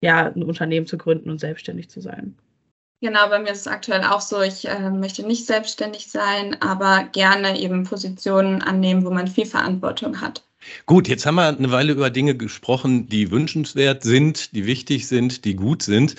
ja, 0.04 0.28
ein 0.28 0.44
Unternehmen 0.44 0.88
zu 0.88 0.98
gründen 0.98 1.30
und 1.30 1.40
selbstständig 1.40 1.90
zu 1.90 2.02
sein. 2.02 2.36
Genau, 3.04 3.30
bei 3.30 3.40
mir 3.40 3.52
ist 3.52 3.62
es 3.62 3.68
aktuell 3.68 4.04
auch 4.04 4.22
so, 4.22 4.42
ich 4.42 4.68
äh, 4.68 4.92
möchte 4.92 5.26
nicht 5.26 5.48
selbstständig 5.48 6.12
sein, 6.12 6.62
aber 6.62 7.06
gerne 7.12 7.60
eben 7.60 7.84
Positionen 7.84 8.62
annehmen, 8.62 9.04
wo 9.04 9.10
man 9.10 9.28
viel 9.28 9.48
Verantwortung 9.48 10.22
hat. 10.22 10.44
Gut, 10.86 11.08
jetzt 11.08 11.26
haben 11.26 11.36
wir 11.36 11.48
eine 11.48 11.72
Weile 11.72 11.94
über 11.94 12.10
Dinge 12.10 12.36
gesprochen, 12.36 13.08
die 13.08 13.32
wünschenswert 13.32 14.04
sind, 14.04 14.56
die 14.56 14.66
wichtig 14.68 15.08
sind, 15.08 15.44
die 15.44 15.56
gut 15.56 15.82
sind. 15.82 16.16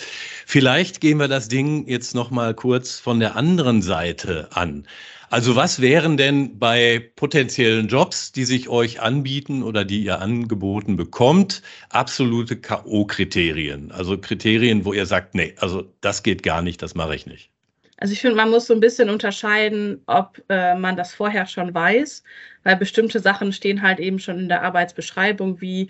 Vielleicht 0.46 1.00
gehen 1.00 1.18
wir 1.18 1.28
das 1.28 1.48
Ding 1.48 1.86
jetzt 1.86 2.14
noch 2.14 2.30
mal 2.30 2.54
kurz 2.54 2.98
von 2.98 3.20
der 3.20 3.36
anderen 3.36 3.82
Seite 3.82 4.48
an. 4.52 4.86
Also 5.30 5.56
was 5.56 5.80
wären 5.80 6.16
denn 6.16 6.58
bei 6.58 7.10
potenziellen 7.16 7.88
Jobs, 7.88 8.32
die 8.32 8.44
sich 8.44 8.68
euch 8.68 9.00
anbieten 9.00 9.62
oder 9.62 9.84
die 9.84 10.04
ihr 10.04 10.20
angeboten 10.20 10.96
bekommt, 10.96 11.62
absolute 11.88 12.60
KO-Kriterien? 12.60 13.92
Also 13.92 14.18
Kriterien, 14.18 14.84
wo 14.84 14.92
ihr 14.92 15.06
sagt, 15.06 15.34
nee, 15.34 15.54
also 15.58 15.84
das 16.00 16.22
geht 16.22 16.42
gar 16.42 16.62
nicht, 16.62 16.82
das 16.82 16.94
mache 16.94 17.14
ich 17.14 17.26
nicht. 17.26 17.51
Also 17.98 18.12
ich 18.14 18.20
finde, 18.20 18.36
man 18.36 18.50
muss 18.50 18.66
so 18.66 18.74
ein 18.74 18.80
bisschen 18.80 19.10
unterscheiden, 19.10 20.02
ob 20.06 20.42
äh, 20.48 20.74
man 20.74 20.96
das 20.96 21.14
vorher 21.14 21.46
schon 21.46 21.72
weiß, 21.72 22.24
weil 22.64 22.76
bestimmte 22.76 23.20
Sachen 23.20 23.52
stehen 23.52 23.82
halt 23.82 24.00
eben 24.00 24.18
schon 24.18 24.38
in 24.40 24.48
der 24.48 24.62
Arbeitsbeschreibung, 24.62 25.60
wie 25.60 25.88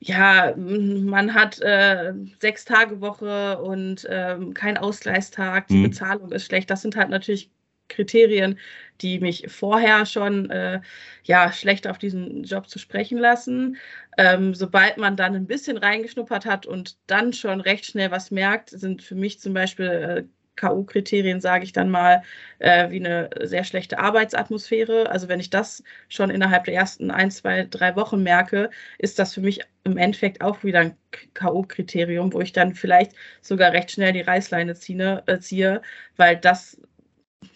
ja, 0.00 0.54
man 0.56 1.32
hat 1.32 1.60
äh, 1.62 2.12
sechs 2.40 2.64
Tage 2.64 3.00
Woche 3.00 3.62
und 3.62 4.04
äh, 4.04 4.36
kein 4.52 4.76
Ausgleichstag, 4.76 5.68
die 5.68 5.76
mhm. 5.76 5.84
Bezahlung 5.84 6.32
ist 6.32 6.46
schlecht. 6.46 6.70
Das 6.70 6.82
sind 6.82 6.96
halt 6.96 7.08
natürlich 7.08 7.50
Kriterien, 7.88 8.58
die 9.00 9.20
mich 9.20 9.46
vorher 9.48 10.06
schon 10.06 10.50
äh, 10.50 10.80
ja, 11.24 11.52
schlecht 11.52 11.86
auf 11.86 11.98
diesen 11.98 12.44
Job 12.44 12.68
zu 12.68 12.78
sprechen 12.78 13.18
lassen. 13.18 13.76
Ähm, 14.16 14.54
sobald 14.54 14.98
man 14.98 15.16
dann 15.16 15.34
ein 15.34 15.46
bisschen 15.46 15.76
reingeschnuppert 15.76 16.46
hat 16.46 16.66
und 16.66 16.96
dann 17.06 17.32
schon 17.32 17.60
recht 17.60 17.86
schnell 17.86 18.10
was 18.10 18.30
merkt, 18.30 18.70
sind 18.70 19.02
für 19.02 19.14
mich 19.14 19.40
zum 19.40 19.54
Beispiel 19.54 19.86
äh, 19.86 20.24
K.O.-Kriterien, 20.56 21.40
sage 21.40 21.64
ich 21.64 21.72
dann 21.72 21.90
mal, 21.90 22.22
äh, 22.58 22.90
wie 22.90 23.00
eine 23.04 23.30
sehr 23.42 23.64
schlechte 23.64 23.98
Arbeitsatmosphäre. 23.98 25.10
Also 25.10 25.28
wenn 25.28 25.40
ich 25.40 25.50
das 25.50 25.82
schon 26.08 26.30
innerhalb 26.30 26.64
der 26.64 26.74
ersten 26.74 27.10
ein, 27.10 27.30
zwei, 27.30 27.64
drei 27.64 27.96
Wochen 27.96 28.22
merke, 28.22 28.70
ist 28.98 29.18
das 29.18 29.34
für 29.34 29.40
mich 29.40 29.60
im 29.84 29.96
Endeffekt 29.96 30.42
auch 30.42 30.64
wieder 30.64 30.80
ein 30.80 30.96
K.O.-Kriterium, 31.34 32.32
wo 32.32 32.40
ich 32.40 32.52
dann 32.52 32.74
vielleicht 32.74 33.12
sogar 33.40 33.72
recht 33.72 33.90
schnell 33.90 34.12
die 34.12 34.22
Reißleine 34.22 34.74
ziehe, 34.74 35.22
äh, 35.26 35.38
ziehe 35.38 35.82
weil 36.16 36.36
das 36.36 36.80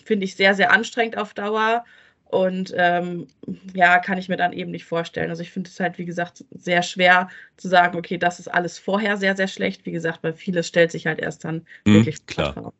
finde 0.05 0.25
ich 0.25 0.37
sehr, 0.37 0.55
sehr 0.55 0.73
anstrengend 0.73 1.17
auf 1.19 1.35
Dauer. 1.35 1.85
Und 2.25 2.75
ähm, 2.77 3.27
ja, 3.75 3.99
kann 3.99 4.19
ich 4.19 4.29
mir 4.29 4.37
dann 4.37 4.53
eben 4.53 4.71
nicht 4.71 4.85
vorstellen. 4.85 5.31
Also 5.31 5.43
ich 5.43 5.51
finde 5.51 5.71
es 5.71 5.81
halt, 5.81 5.97
wie 5.97 6.05
gesagt, 6.05 6.45
sehr 6.51 6.83
schwer 6.83 7.31
zu 7.57 7.69
sagen, 7.69 7.97
okay, 7.97 8.19
das 8.19 8.39
ist 8.39 8.49
alles 8.49 8.79
vorher 8.79 9.17
sehr, 9.17 9.35
sehr 9.35 9.49
schlecht. 9.49 9.87
Wie 9.87 9.93
gesagt, 9.93 10.23
weil 10.23 10.35
vieles 10.35 10.69
stellt 10.69 10.91
sich 10.91 11.07
halt 11.07 11.21
erst 11.21 11.45
dann 11.45 11.67
mhm, 11.87 11.95
wirklich 11.95 12.27
klar. 12.27 12.55
Heraus. 12.55 12.75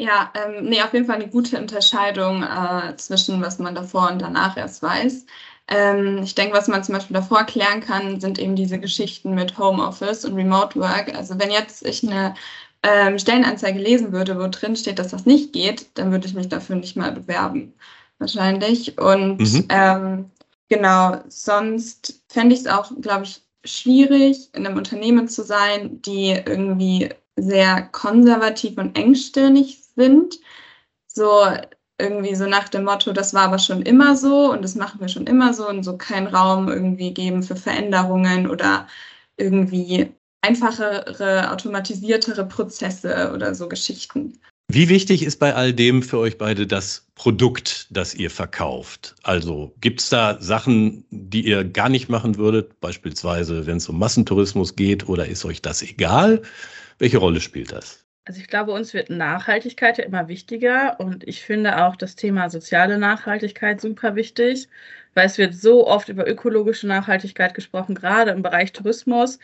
Ja, 0.00 0.32
ähm, 0.34 0.66
nee, 0.66 0.80
auf 0.80 0.92
jeden 0.92 1.06
Fall 1.06 1.16
eine 1.16 1.28
gute 1.28 1.58
Unterscheidung 1.58 2.44
äh, 2.44 2.96
zwischen, 2.96 3.42
was 3.42 3.58
man 3.58 3.74
davor 3.74 4.08
und 4.10 4.22
danach 4.22 4.56
erst 4.56 4.80
weiß. 4.80 5.26
Ähm, 5.66 6.18
ich 6.22 6.36
denke, 6.36 6.56
was 6.56 6.68
man 6.68 6.84
zum 6.84 6.94
Beispiel 6.94 7.14
davor 7.14 7.42
klären 7.44 7.80
kann, 7.80 8.20
sind 8.20 8.38
eben 8.38 8.54
diese 8.54 8.78
Geschichten 8.78 9.34
mit 9.34 9.58
Homeoffice 9.58 10.24
und 10.24 10.34
Remote 10.34 10.78
Work. 10.78 11.14
Also 11.16 11.38
wenn 11.40 11.50
jetzt 11.50 11.84
ich 11.84 12.04
eine 12.04 12.34
ähm, 12.84 13.18
Stellenanzeige 13.18 13.80
lesen 13.80 14.12
würde, 14.12 14.38
wo 14.38 14.46
drin 14.46 14.76
steht, 14.76 15.00
dass 15.00 15.08
das 15.08 15.26
nicht 15.26 15.52
geht, 15.52 15.86
dann 15.94 16.12
würde 16.12 16.28
ich 16.28 16.34
mich 16.34 16.48
dafür 16.48 16.76
nicht 16.76 16.94
mal 16.96 17.10
bewerben, 17.10 17.74
wahrscheinlich. 18.18 18.98
Und 18.98 19.40
mhm. 19.40 19.66
ähm, 19.68 20.30
genau, 20.68 21.22
sonst 21.28 22.22
fände 22.28 22.54
ich 22.54 22.60
es 22.62 22.66
auch, 22.68 22.92
glaube 23.00 23.24
ich, 23.24 23.42
schwierig, 23.64 24.48
in 24.54 24.64
einem 24.64 24.78
Unternehmen 24.78 25.26
zu 25.26 25.42
sein, 25.42 26.00
die 26.02 26.30
irgendwie 26.46 27.10
sehr 27.36 27.82
konservativ 27.82 28.78
und 28.78 28.96
engstirnig 28.96 29.87
sind. 29.98 30.38
So 31.06 31.42
irgendwie 32.00 32.34
so 32.34 32.46
nach 32.46 32.68
dem 32.68 32.84
Motto, 32.84 33.12
das 33.12 33.34
war 33.34 33.42
aber 33.42 33.58
schon 33.58 33.82
immer 33.82 34.16
so 34.16 34.52
und 34.52 34.62
das 34.62 34.76
machen 34.76 35.00
wir 35.00 35.08
schon 35.08 35.26
immer 35.26 35.52
so 35.52 35.68
und 35.68 35.82
so 35.82 35.96
keinen 35.96 36.28
Raum 36.28 36.68
irgendwie 36.68 37.12
geben 37.12 37.42
für 37.42 37.56
Veränderungen 37.56 38.48
oder 38.48 38.86
irgendwie 39.36 40.12
einfachere, 40.42 41.50
automatisiertere 41.50 42.46
Prozesse 42.46 43.32
oder 43.34 43.54
so 43.54 43.68
Geschichten. 43.68 44.38
Wie 44.70 44.90
wichtig 44.90 45.22
ist 45.22 45.38
bei 45.38 45.54
all 45.54 45.72
dem 45.72 46.02
für 46.02 46.18
euch 46.18 46.36
beide 46.36 46.66
das 46.66 47.06
Produkt, 47.14 47.86
das 47.90 48.14
ihr 48.14 48.30
verkauft? 48.30 49.14
Also 49.22 49.72
gibt 49.80 50.00
es 50.00 50.10
da 50.10 50.36
Sachen, 50.40 51.04
die 51.10 51.46
ihr 51.46 51.64
gar 51.64 51.88
nicht 51.88 52.10
machen 52.10 52.36
würdet, 52.36 52.78
beispielsweise 52.80 53.66
wenn 53.66 53.78
es 53.78 53.88
um 53.88 53.98
Massentourismus 53.98 54.76
geht, 54.76 55.08
oder 55.08 55.26
ist 55.26 55.46
euch 55.46 55.62
das 55.62 55.82
egal? 55.82 56.42
Welche 56.98 57.16
Rolle 57.16 57.40
spielt 57.40 57.72
das? 57.72 58.04
Also 58.28 58.40
ich 58.42 58.48
glaube, 58.48 58.72
uns 58.72 58.92
wird 58.92 59.08
Nachhaltigkeit 59.08 59.96
ja 59.96 60.04
immer 60.04 60.28
wichtiger 60.28 61.00
und 61.00 61.26
ich 61.26 61.40
finde 61.42 61.82
auch 61.86 61.96
das 61.96 62.14
Thema 62.14 62.50
soziale 62.50 62.98
Nachhaltigkeit 62.98 63.80
super 63.80 64.16
wichtig 64.16 64.68
weil 65.18 65.26
es 65.26 65.36
wird 65.36 65.52
so 65.52 65.84
oft 65.84 66.08
über 66.08 66.28
ökologische 66.28 66.86
Nachhaltigkeit 66.86 67.52
gesprochen, 67.52 67.96
gerade 67.96 68.30
im 68.30 68.42
Bereich 68.42 68.72
Tourismus, 68.72 69.40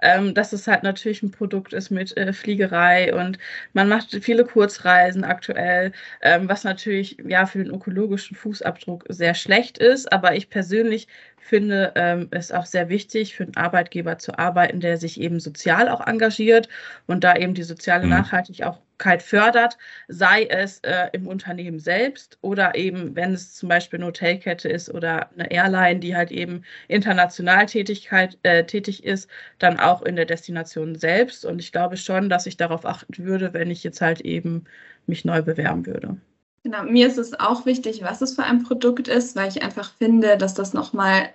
ähm, 0.00 0.32
dass 0.32 0.54
es 0.54 0.66
halt 0.66 0.82
natürlich 0.84 1.22
ein 1.22 1.30
Produkt 1.30 1.74
ist 1.74 1.90
mit 1.90 2.16
äh, 2.16 2.32
Fliegerei 2.32 3.14
und 3.14 3.38
man 3.74 3.90
macht 3.90 4.16
viele 4.22 4.46
Kurzreisen 4.46 5.24
aktuell, 5.24 5.92
ähm, 6.22 6.48
was 6.48 6.64
natürlich 6.64 7.18
ja 7.26 7.44
für 7.44 7.58
den 7.58 7.74
ökologischen 7.74 8.36
Fußabdruck 8.38 9.04
sehr 9.10 9.34
schlecht 9.34 9.76
ist. 9.76 10.10
Aber 10.10 10.34
ich 10.34 10.48
persönlich 10.48 11.08
finde 11.36 11.92
ähm, 11.94 12.28
es 12.30 12.50
auch 12.50 12.64
sehr 12.64 12.88
wichtig, 12.88 13.36
für 13.36 13.42
einen 13.42 13.56
Arbeitgeber 13.56 14.16
zu 14.16 14.38
arbeiten, 14.38 14.80
der 14.80 14.96
sich 14.96 15.20
eben 15.20 15.40
sozial 15.40 15.90
auch 15.90 16.06
engagiert 16.06 16.70
und 17.06 17.22
da 17.22 17.36
eben 17.36 17.52
die 17.52 17.64
soziale 17.64 18.04
mhm. 18.04 18.10
Nachhaltigkeit 18.10 18.66
auch 18.66 18.80
fördert, 19.22 19.78
sei 20.08 20.44
es 20.44 20.80
äh, 20.80 21.08
im 21.12 21.26
Unternehmen 21.26 21.78
selbst 21.78 22.38
oder 22.40 22.74
eben, 22.74 23.14
wenn 23.16 23.34
es 23.34 23.54
zum 23.54 23.68
Beispiel 23.68 23.98
eine 23.98 24.06
Hotelkette 24.06 24.68
ist 24.68 24.92
oder 24.92 25.30
eine 25.32 25.50
Airline, 25.50 26.00
die 26.00 26.16
halt 26.16 26.30
eben 26.30 26.62
international 26.88 27.66
Tätigkeit, 27.66 28.38
äh, 28.42 28.64
tätig 28.64 29.04
ist, 29.04 29.28
dann 29.58 29.78
auch 29.78 30.02
in 30.02 30.16
der 30.16 30.26
Destination 30.26 30.96
selbst. 30.96 31.44
Und 31.44 31.58
ich 31.60 31.72
glaube 31.72 31.96
schon, 31.96 32.28
dass 32.28 32.46
ich 32.46 32.56
darauf 32.56 32.84
achten 32.84 33.18
würde, 33.18 33.52
wenn 33.52 33.70
ich 33.70 33.84
jetzt 33.84 34.00
halt 34.00 34.20
eben 34.22 34.64
mich 35.06 35.24
neu 35.24 35.42
bewerben 35.42 35.86
würde. 35.86 36.16
Genau, 36.64 36.82
mir 36.82 37.06
ist 37.06 37.18
es 37.18 37.38
auch 37.38 37.66
wichtig, 37.66 38.02
was 38.02 38.20
es 38.20 38.34
für 38.34 38.42
ein 38.42 38.62
Produkt 38.62 39.08
ist, 39.08 39.36
weil 39.36 39.48
ich 39.48 39.62
einfach 39.62 39.92
finde, 39.96 40.36
dass 40.36 40.54
das 40.54 40.74
nochmal 40.74 41.30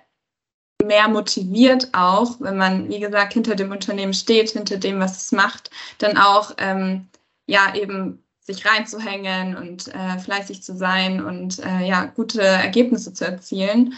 mehr 0.84 1.08
motiviert 1.08 1.88
auch, 1.92 2.40
wenn 2.40 2.56
man, 2.56 2.88
wie 2.88 3.00
gesagt, 3.00 3.32
hinter 3.32 3.54
dem 3.54 3.70
Unternehmen 3.70 4.14
steht, 4.14 4.50
hinter 4.50 4.76
dem, 4.76 5.00
was 5.00 5.22
es 5.22 5.32
macht, 5.32 5.70
dann 5.98 6.18
auch 6.18 6.52
ähm, 6.58 7.08
ja 7.46 7.74
eben 7.74 8.24
sich 8.40 8.66
reinzuhängen 8.66 9.56
und 9.56 9.88
äh, 9.88 10.18
fleißig 10.18 10.62
zu 10.62 10.76
sein 10.76 11.24
und 11.24 11.58
äh, 11.64 11.86
ja 11.86 12.04
gute 12.06 12.42
Ergebnisse 12.42 13.12
zu 13.12 13.24
erzielen. 13.24 13.94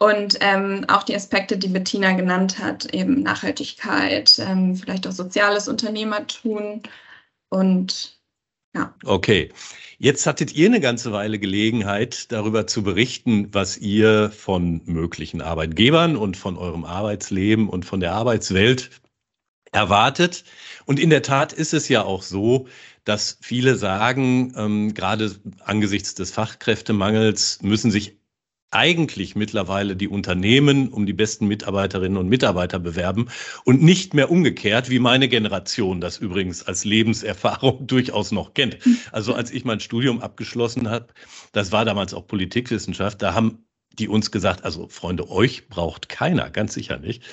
Und 0.00 0.38
ähm, 0.40 0.84
auch 0.88 1.02
die 1.02 1.16
Aspekte, 1.16 1.58
die 1.58 1.68
Bettina 1.68 2.12
genannt 2.12 2.58
hat, 2.58 2.94
eben 2.94 3.22
Nachhaltigkeit, 3.22 4.38
ähm, 4.38 4.76
vielleicht 4.76 5.06
auch 5.08 5.12
soziales 5.12 5.66
Unternehmertum 5.66 6.82
und 7.48 8.18
ja. 8.74 8.94
Okay. 9.04 9.50
Jetzt 9.98 10.26
hattet 10.26 10.52
ihr 10.52 10.68
eine 10.68 10.80
ganze 10.80 11.10
Weile 11.10 11.40
Gelegenheit, 11.40 12.30
darüber 12.30 12.68
zu 12.68 12.84
berichten, 12.84 13.52
was 13.52 13.76
ihr 13.76 14.30
von 14.30 14.82
möglichen 14.84 15.40
Arbeitgebern 15.40 16.16
und 16.16 16.36
von 16.36 16.56
eurem 16.56 16.84
Arbeitsleben 16.84 17.68
und 17.68 17.84
von 17.84 17.98
der 17.98 18.12
Arbeitswelt 18.12 18.90
erwartet. 19.72 20.44
Und 20.86 20.98
in 20.98 21.10
der 21.10 21.22
Tat 21.22 21.52
ist 21.52 21.74
es 21.74 21.88
ja 21.88 22.02
auch 22.02 22.22
so, 22.22 22.68
dass 23.04 23.38
viele 23.40 23.76
sagen, 23.76 24.52
ähm, 24.56 24.94
gerade 24.94 25.34
angesichts 25.64 26.14
des 26.14 26.30
Fachkräftemangels 26.30 27.60
müssen 27.62 27.90
sich 27.90 28.18
eigentlich 28.70 29.34
mittlerweile 29.34 29.96
die 29.96 30.08
Unternehmen 30.08 30.88
um 30.88 31.06
die 31.06 31.14
besten 31.14 31.46
Mitarbeiterinnen 31.46 32.18
und 32.18 32.28
Mitarbeiter 32.28 32.78
bewerben 32.78 33.28
und 33.64 33.82
nicht 33.82 34.12
mehr 34.12 34.30
umgekehrt, 34.30 34.90
wie 34.90 34.98
meine 34.98 35.28
Generation 35.28 36.00
das 36.00 36.18
übrigens 36.18 36.62
als 36.62 36.84
Lebenserfahrung 36.84 37.86
durchaus 37.86 38.30
noch 38.30 38.54
kennt. 38.54 38.78
Also 39.10 39.34
als 39.34 39.50
ich 39.50 39.64
mein 39.64 39.80
Studium 39.80 40.20
abgeschlossen 40.20 40.90
habe, 40.90 41.06
das 41.52 41.72
war 41.72 41.84
damals 41.84 42.12
auch 42.12 42.26
Politikwissenschaft, 42.26 43.22
da 43.22 43.34
haben 43.34 43.64
die 43.98 44.08
uns 44.08 44.30
gesagt, 44.30 44.64
also 44.64 44.86
Freunde, 44.88 45.28
euch 45.30 45.68
braucht 45.68 46.08
keiner, 46.08 46.50
ganz 46.50 46.74
sicher 46.74 46.98
nicht. 46.98 47.24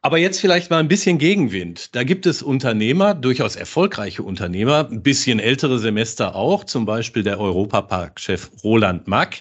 Aber 0.00 0.18
jetzt 0.18 0.40
vielleicht 0.40 0.70
mal 0.70 0.78
ein 0.78 0.86
bisschen 0.86 1.18
Gegenwind. 1.18 1.94
Da 1.96 2.04
gibt 2.04 2.24
es 2.26 2.40
Unternehmer, 2.40 3.14
durchaus 3.14 3.56
erfolgreiche 3.56 4.22
Unternehmer, 4.22 4.88
ein 4.88 5.02
bisschen 5.02 5.40
ältere 5.40 5.80
Semester 5.80 6.36
auch, 6.36 6.62
zum 6.62 6.84
Beispiel 6.84 7.24
der 7.24 7.40
Europapark-Chef 7.40 8.48
Roland 8.62 9.08
Mack. 9.08 9.40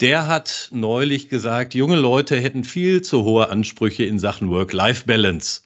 Der 0.00 0.26
hat 0.26 0.68
neulich 0.70 1.30
gesagt, 1.30 1.74
junge 1.74 1.96
Leute 1.96 2.38
hätten 2.38 2.62
viel 2.64 3.00
zu 3.00 3.24
hohe 3.24 3.48
Ansprüche 3.48 4.04
in 4.04 4.18
Sachen 4.18 4.50
Work-Life-Balance. 4.50 5.62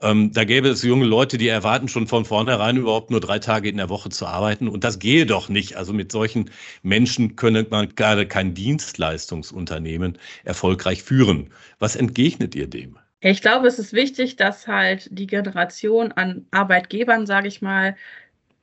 Ähm, 0.00 0.32
da 0.32 0.44
gäbe 0.44 0.68
es 0.68 0.82
junge 0.82 1.04
Leute, 1.04 1.36
die 1.36 1.48
erwarten 1.48 1.88
schon 1.88 2.06
von 2.06 2.24
vornherein 2.24 2.78
überhaupt 2.78 3.10
nur 3.10 3.20
drei 3.20 3.38
Tage 3.40 3.68
in 3.68 3.76
der 3.76 3.90
Woche 3.90 4.08
zu 4.08 4.24
arbeiten. 4.26 4.68
Und 4.68 4.84
das 4.84 4.98
gehe 4.98 5.26
doch 5.26 5.50
nicht. 5.50 5.76
Also 5.76 5.92
mit 5.92 6.12
solchen 6.12 6.50
Menschen 6.82 7.36
könne 7.36 7.66
man 7.68 7.94
gerade 7.94 8.26
kein 8.26 8.54
Dienstleistungsunternehmen 8.54 10.16
erfolgreich 10.44 11.02
führen. 11.02 11.50
Was 11.78 11.94
entgegnet 11.94 12.54
ihr 12.54 12.68
dem? 12.68 12.98
Ich 13.20 13.40
glaube, 13.40 13.66
es 13.66 13.78
ist 13.78 13.92
wichtig, 13.94 14.36
dass 14.36 14.66
halt 14.68 15.08
die 15.10 15.26
Generation 15.26 16.12
an 16.12 16.46
Arbeitgebern, 16.50 17.26
sage 17.26 17.48
ich 17.48 17.62
mal, 17.62 17.96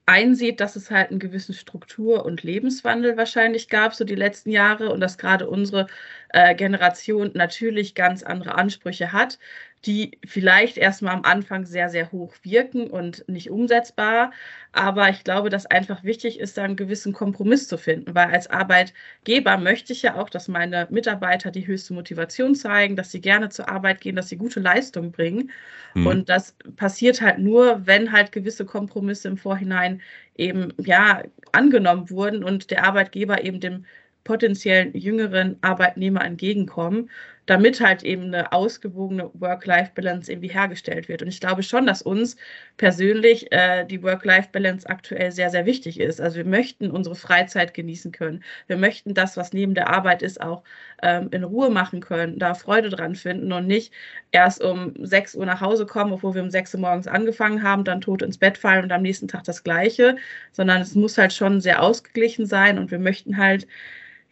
einsieht, 0.06 0.60
dass 0.62 0.76
es 0.76 0.92
halt 0.92 1.12
einen 1.12 1.20
gewissen 1.20 1.54
Struktur- 1.56 2.26
und 2.26 2.44
Lebenswandel 2.44 3.18
wahrscheinlich 3.18 3.70
gab, 3.70 3.96
so 3.96 4.06
die 4.06 4.16
letzten 4.16 4.52
Jahre, 4.52 4.92
und 4.92 5.02
dass 5.02 5.18
gerade 5.18 5.50
unsere 5.50 5.88
äh, 6.30 6.56
Generation 6.56 7.32
natürlich 7.36 7.96
ganz 7.96 8.24
andere 8.24 8.56
Ansprüche 8.56 9.13
hat, 9.13 9.39
die 9.86 10.17
vielleicht 10.26 10.78
erstmal 10.78 11.13
am 11.13 11.26
Anfang 11.26 11.65
sehr, 11.65 11.89
sehr 11.89 12.12
hoch 12.12 12.34
wirken 12.43 12.89
und 12.89 13.28
nicht 13.28 13.50
umsetzbar. 13.50 14.32
Aber 14.72 15.10
ich 15.10 15.24
glaube, 15.24 15.50
dass 15.50 15.65
einfach 15.65 16.04
wichtig 16.04 16.39
ist, 16.39 16.58
da 16.58 16.63
einen 16.63 16.78
gewissen 16.78 17.12
Kompromiss 17.12 17.67
zu 17.67 17.78
finden, 17.78 18.15
weil 18.15 18.28
als 18.28 18.50
Arbeitgeber 18.50 19.58
möchte 19.58 19.91
ich 19.91 20.02
ja 20.02 20.15
auch, 20.15 20.30
dass 20.30 20.48
meine 20.48 20.88
Mitarbeiter 20.89 21.52
die 21.52 21.67
höchste 21.67 21.93
Motivation 21.93 22.56
zeigen, 22.56 22.96
dass 22.96 23.12
sie 23.12 23.22
gerne 23.22 23.50
zur 23.50 23.69
Arbeit 23.69 24.00
gehen, 24.00 24.15
dass 24.15 24.30
sie 24.30 24.38
gute 24.38 24.62
Leistung 24.62 25.12
bringen. 25.12 25.52
Mhm. 25.93 26.08
Und 26.08 26.30
das 26.30 26.56
passiert 26.78 27.22
halt 27.22 27.39
nur, 27.39 27.86
wenn 27.86 28.12
halt 28.12 28.32
gewisse 28.32 28.65
Kompromisse 28.65 29.28
im 29.28 29.38
Vorhinein 29.38 30.02
eben 30.38 30.74
ja 30.78 31.24
angenommen 31.52 32.10
wurden 32.10 32.43
und 32.43 32.72
der 32.72 32.86
Arbeitgeber 32.86 33.43
eben 33.43 33.60
dem 33.60 33.86
potenziellen 34.24 34.96
jüngeren 34.98 35.58
Arbeitnehmer 35.62 36.24
entgegenkommen 36.24 37.10
damit 37.45 37.82
halt 37.82 38.03
eben 38.03 38.25
eine 38.25 38.51
ausgewogene 38.53 39.29
Work-Life-Balance 39.34 40.32
irgendwie 40.32 40.49
hergestellt 40.49 41.10
wird. 41.10 41.21
Und 41.21 41.27
ich 41.27 41.41
glaube 41.41 41.63
schon, 41.63 41.86
dass 41.86 42.01
uns 42.01 42.38
persönlich 42.77 43.51
äh, 43.51 43.86
die 43.86 44.01
Work-Life-Balance 44.01 44.88
aktuell 44.88 45.32
sehr, 45.32 45.49
sehr 45.49 45.65
wichtig 45.65 45.99
ist. 45.99 46.21
Also 46.21 46.38
wir 46.38 46.45
möchten 46.45 46.89
unsere 46.89 47.15
Freizeit 47.15 47.73
genießen 47.73 48.12
können. 48.12 48.43
Wir 48.67 48.77
möchten 48.77 49.13
das, 49.13 49.36
was 49.36 49.51
neben 49.51 49.73
der 49.73 49.89
Arbeit 49.89 50.21
ist, 50.21 50.41
auch 50.41 50.63
ähm, 51.01 51.29
in 51.32 51.43
Ruhe 51.43 51.69
machen 51.69 51.99
können, 51.99 52.39
da 52.39 52.53
Freude 52.53 52.89
dran 52.89 53.15
finden 53.15 53.51
und 53.51 53.67
nicht 53.67 53.91
erst 54.32 54.63
um 54.63 54.93
6 54.99 55.36
Uhr 55.36 55.45
nach 55.45 55.60
Hause 55.62 55.86
kommen, 55.86 56.13
obwohl 56.13 56.36
wir 56.36 56.43
um 56.43 56.49
6 56.49 56.75
Uhr 56.75 56.79
morgens 56.82 57.08
angefangen 57.08 57.62
haben, 57.62 57.84
dann 57.84 58.01
tot 58.01 58.21
ins 58.21 58.38
Bett 58.38 58.58
fallen 58.58 58.86
und 58.86 58.91
am 58.91 59.01
nächsten 59.01 59.27
Tag 59.27 59.43
das 59.43 59.63
Gleiche, 59.63 60.15
sondern 60.53 60.82
es 60.82 60.95
muss 60.95 61.17
halt 61.17 61.34
schon 61.34 61.60
sehr 61.60 61.82
ausgeglichen 61.82 62.45
sein 62.45 62.79
und 62.79 62.89
wir 62.91 62.99
möchten 62.99 63.38
halt 63.38 63.67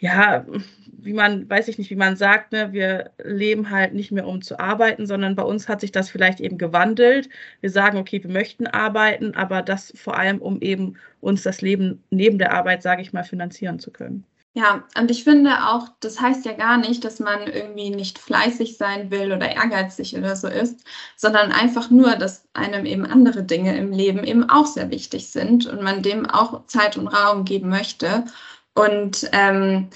ja, 0.02 0.46
wie 0.92 1.14
man, 1.14 1.48
weiß 1.48 1.68
ich 1.68 1.78
nicht, 1.78 1.92
wie 1.92 1.96
man 1.96 2.16
sagt, 2.16 2.52
ne, 2.54 2.74
wir 2.74 3.12
leben 3.24 3.70
halt 3.70 3.94
nicht 3.94 4.12
mehr 4.12 4.28
um 4.28 4.42
zu 4.42 4.60
arbeiten, 4.60 5.06
sondern 5.06 5.36
bei 5.36 5.44
uns 5.44 5.70
hat 5.70 5.80
sich 5.80 5.92
das 5.92 6.10
vielleicht 6.10 6.40
eben 6.40 6.58
gewandelt. 6.58 7.30
Wir 7.62 7.70
sagen, 7.70 8.00
okay, 8.00 8.22
wir 8.24 8.32
möchten 8.32 8.66
arbeiten, 8.66 9.36
aber 9.36 9.62
das 9.62 9.94
vor 9.96 10.18
allem, 10.18 10.40
um 10.40 10.60
eben 10.62 10.98
uns 11.22 11.44
das 11.44 11.62
Leben 11.62 12.04
neben 12.10 12.40
der 12.40 12.52
Arbeit, 12.52 12.82
sage 12.82 13.04
ich 13.04 13.14
mal, 13.14 13.24
finanzieren 13.24 13.78
zu 13.78 13.92
können. 13.92 14.26
Ja, 14.54 14.84
und 15.00 15.10
ich 15.10 15.24
finde 15.24 15.70
auch, 15.70 15.88
das 16.02 16.20
heißt 16.20 16.46
ja 16.46 16.52
gar 16.52 16.76
nicht, 16.78 17.06
dass 17.06 17.22
man 17.22 17.48
irgendwie 17.48 17.90
nicht 17.90 18.20
fleißig 18.20 18.76
sein 18.76 19.10
will 19.10 19.32
oder 19.32 19.50
ehrgeizig 19.50 20.18
oder 20.18 20.36
so 20.36 20.50
ist, 20.50 20.84
sondern 21.16 21.54
einfach 21.54 21.90
nur, 21.90 22.18
dass 22.18 22.44
einem 22.54 22.86
eben 22.86 23.06
andere 23.06 23.44
Dinge 23.44 23.78
im 23.78 23.94
Leben 23.94 24.26
eben 24.26 24.50
auch 24.50 24.66
sehr 24.66 24.92
wichtig 24.92 25.32
sind 25.32 25.68
und 25.68 25.82
man 25.82 26.04
dem 26.04 26.26
auch 26.26 26.66
Zeit 26.66 26.98
und 26.98 27.08
Raum 27.08 27.46
geben 27.46 27.70
möchte. 27.70 28.26
Und 28.74 29.30
ähm, 29.34 29.90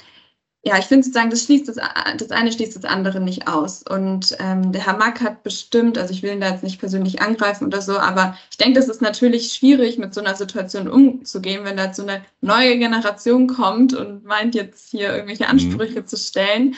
ja, 0.68 0.80
ich 0.80 0.86
finde 0.86 1.04
sozusagen, 1.04 1.30
das 1.30 1.44
schließt 1.44 1.68
das, 1.68 1.76
das 2.18 2.32
eine 2.32 2.52
schließt 2.52 2.76
das 2.76 2.86
andere 2.86 3.20
nicht 3.20 3.48
aus. 3.48 3.84
Und 3.84 4.36
ähm, 4.40 4.72
der 4.72 4.84
Herr 4.84 4.98
Mack 4.98 5.22
hat 5.22 5.44
bestimmt, 5.44 5.96
also 6.00 6.12
ich 6.12 6.24
will 6.24 6.32
ihn 6.32 6.42
da 6.42 6.50
jetzt 6.50 6.64
nicht 6.64 6.80
persönlich 6.80 7.22
angreifen 7.22 7.68
oder 7.68 7.84
so, 7.84 8.00
aber 8.00 8.36
ich 8.50 8.58
denke, 8.58 8.80
das 8.80 8.90
ist 8.90 9.00
natürlich 9.00 9.54
schwierig, 9.54 10.00
mit 10.00 10.16
so 10.16 10.22
einer 10.22 10.34
Situation 10.34 10.88
umzugehen, 10.88 11.66
wenn 11.66 11.78
da 11.78 11.94
so 11.94 12.02
eine 12.02 12.26
neue 12.42 12.80
Generation 12.80 13.46
kommt 13.46 13.94
und 13.94 14.26
meint 14.26 14.56
jetzt 14.56 14.90
hier 14.90 15.14
irgendwelche 15.14 15.44
mhm. 15.44 15.52
Ansprüche 15.52 16.02
mhm. 16.02 16.08
zu 16.08 16.18
stellen. 16.18 16.76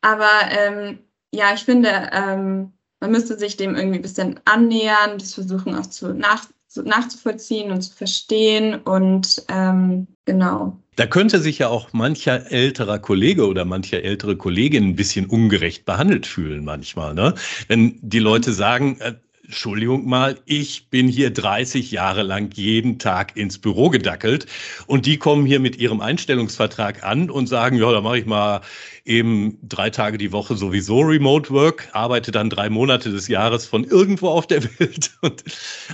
Aber 0.00 0.30
ähm, 0.50 1.00
ja, 1.32 1.52
ich 1.54 1.64
finde, 1.64 2.10
ähm, 2.12 2.72
man 3.00 3.10
müsste 3.10 3.36
sich 3.36 3.56
dem 3.56 3.74
irgendwie 3.74 3.98
ein 3.98 4.02
bisschen 4.02 4.38
annähern, 4.44 5.18
das 5.18 5.34
versuchen 5.34 5.74
auch 5.74 5.86
zu 5.86 6.14
nach, 6.14 6.46
nachzuvollziehen 6.76 7.72
und 7.72 7.82
zu 7.82 7.96
verstehen 7.96 8.76
und 8.76 9.42
ähm, 9.48 10.06
genau. 10.24 10.78
Da 10.96 11.06
könnte 11.06 11.40
sich 11.40 11.58
ja 11.58 11.68
auch 11.68 11.92
mancher 11.92 12.52
älterer 12.52 12.98
Kollege 12.98 13.46
oder 13.46 13.64
mancher 13.64 14.02
ältere 14.02 14.36
Kollegin 14.36 14.84
ein 14.90 14.96
bisschen 14.96 15.26
ungerecht 15.26 15.84
behandelt 15.84 16.26
fühlen 16.26 16.64
manchmal, 16.64 17.14
ne? 17.14 17.34
Wenn 17.68 17.98
die 18.00 18.20
Leute 18.20 18.52
sagen, 18.52 18.98
äh, 19.00 19.14
Entschuldigung 19.44 20.08
mal, 20.08 20.40
ich 20.46 20.88
bin 20.88 21.06
hier 21.06 21.30
30 21.30 21.90
Jahre 21.90 22.22
lang 22.22 22.50
jeden 22.54 22.98
Tag 22.98 23.36
ins 23.36 23.58
Büro 23.58 23.90
gedackelt 23.90 24.46
und 24.86 25.04
die 25.04 25.18
kommen 25.18 25.44
hier 25.44 25.60
mit 25.60 25.76
ihrem 25.76 26.00
Einstellungsvertrag 26.00 27.04
an 27.04 27.28
und 27.28 27.46
sagen, 27.46 27.76
ja, 27.76 27.92
da 27.92 28.00
mache 28.00 28.18
ich 28.18 28.24
mal 28.24 28.62
eben 29.04 29.58
drei 29.62 29.90
Tage 29.90 30.16
die 30.16 30.32
Woche 30.32 30.56
sowieso 30.56 31.00
Remote 31.00 31.50
Work, 31.50 31.90
arbeite 31.92 32.30
dann 32.30 32.48
drei 32.48 32.70
Monate 32.70 33.10
des 33.10 33.28
Jahres 33.28 33.66
von 33.66 33.84
irgendwo 33.84 34.28
auf 34.28 34.46
der 34.46 34.64
Welt. 34.64 35.12
Und 35.20 35.44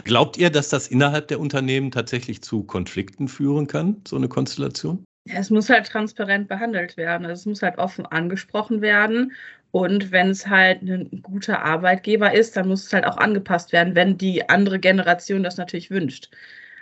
glaubt 0.05 0.37
ihr, 0.37 0.51
dass 0.51 0.69
das 0.69 0.87
innerhalb 0.87 1.27
der 1.27 1.41
Unternehmen 1.41 1.91
tatsächlich 1.91 2.43
zu 2.43 2.63
Konflikten 2.63 3.27
führen 3.27 3.67
kann, 3.67 4.01
so 4.07 4.15
eine 4.15 4.29
Konstellation? 4.29 5.05
Es 5.35 5.51
muss 5.51 5.69
halt 5.71 5.87
transparent 5.87 6.49
behandelt 6.49 6.97
werden. 6.97 7.27
Also 7.27 7.41
es 7.41 7.47
muss 7.47 7.63
halt 7.63 7.79
offen 7.79 8.07
angesprochen 8.07 8.81
werden. 8.83 9.33
Und 9.71 10.11
wenn 10.13 10.31
es 10.31 10.47
halt 10.47 10.83
ein 10.83 11.23
guter 11.23 11.63
Arbeitgeber 11.63 12.33
ist, 12.35 12.57
dann 12.57 12.69
muss 12.69 12.85
es 12.87 12.93
halt 12.93 13.07
auch 13.07 13.17
angepasst 13.19 13.73
werden, 13.73 13.95
wenn 13.95 14.19
die 14.19 14.49
andere 14.49 14.79
Generation 14.81 15.43
das 15.43 15.57
natürlich 15.59 15.91
wünscht. 15.91 16.31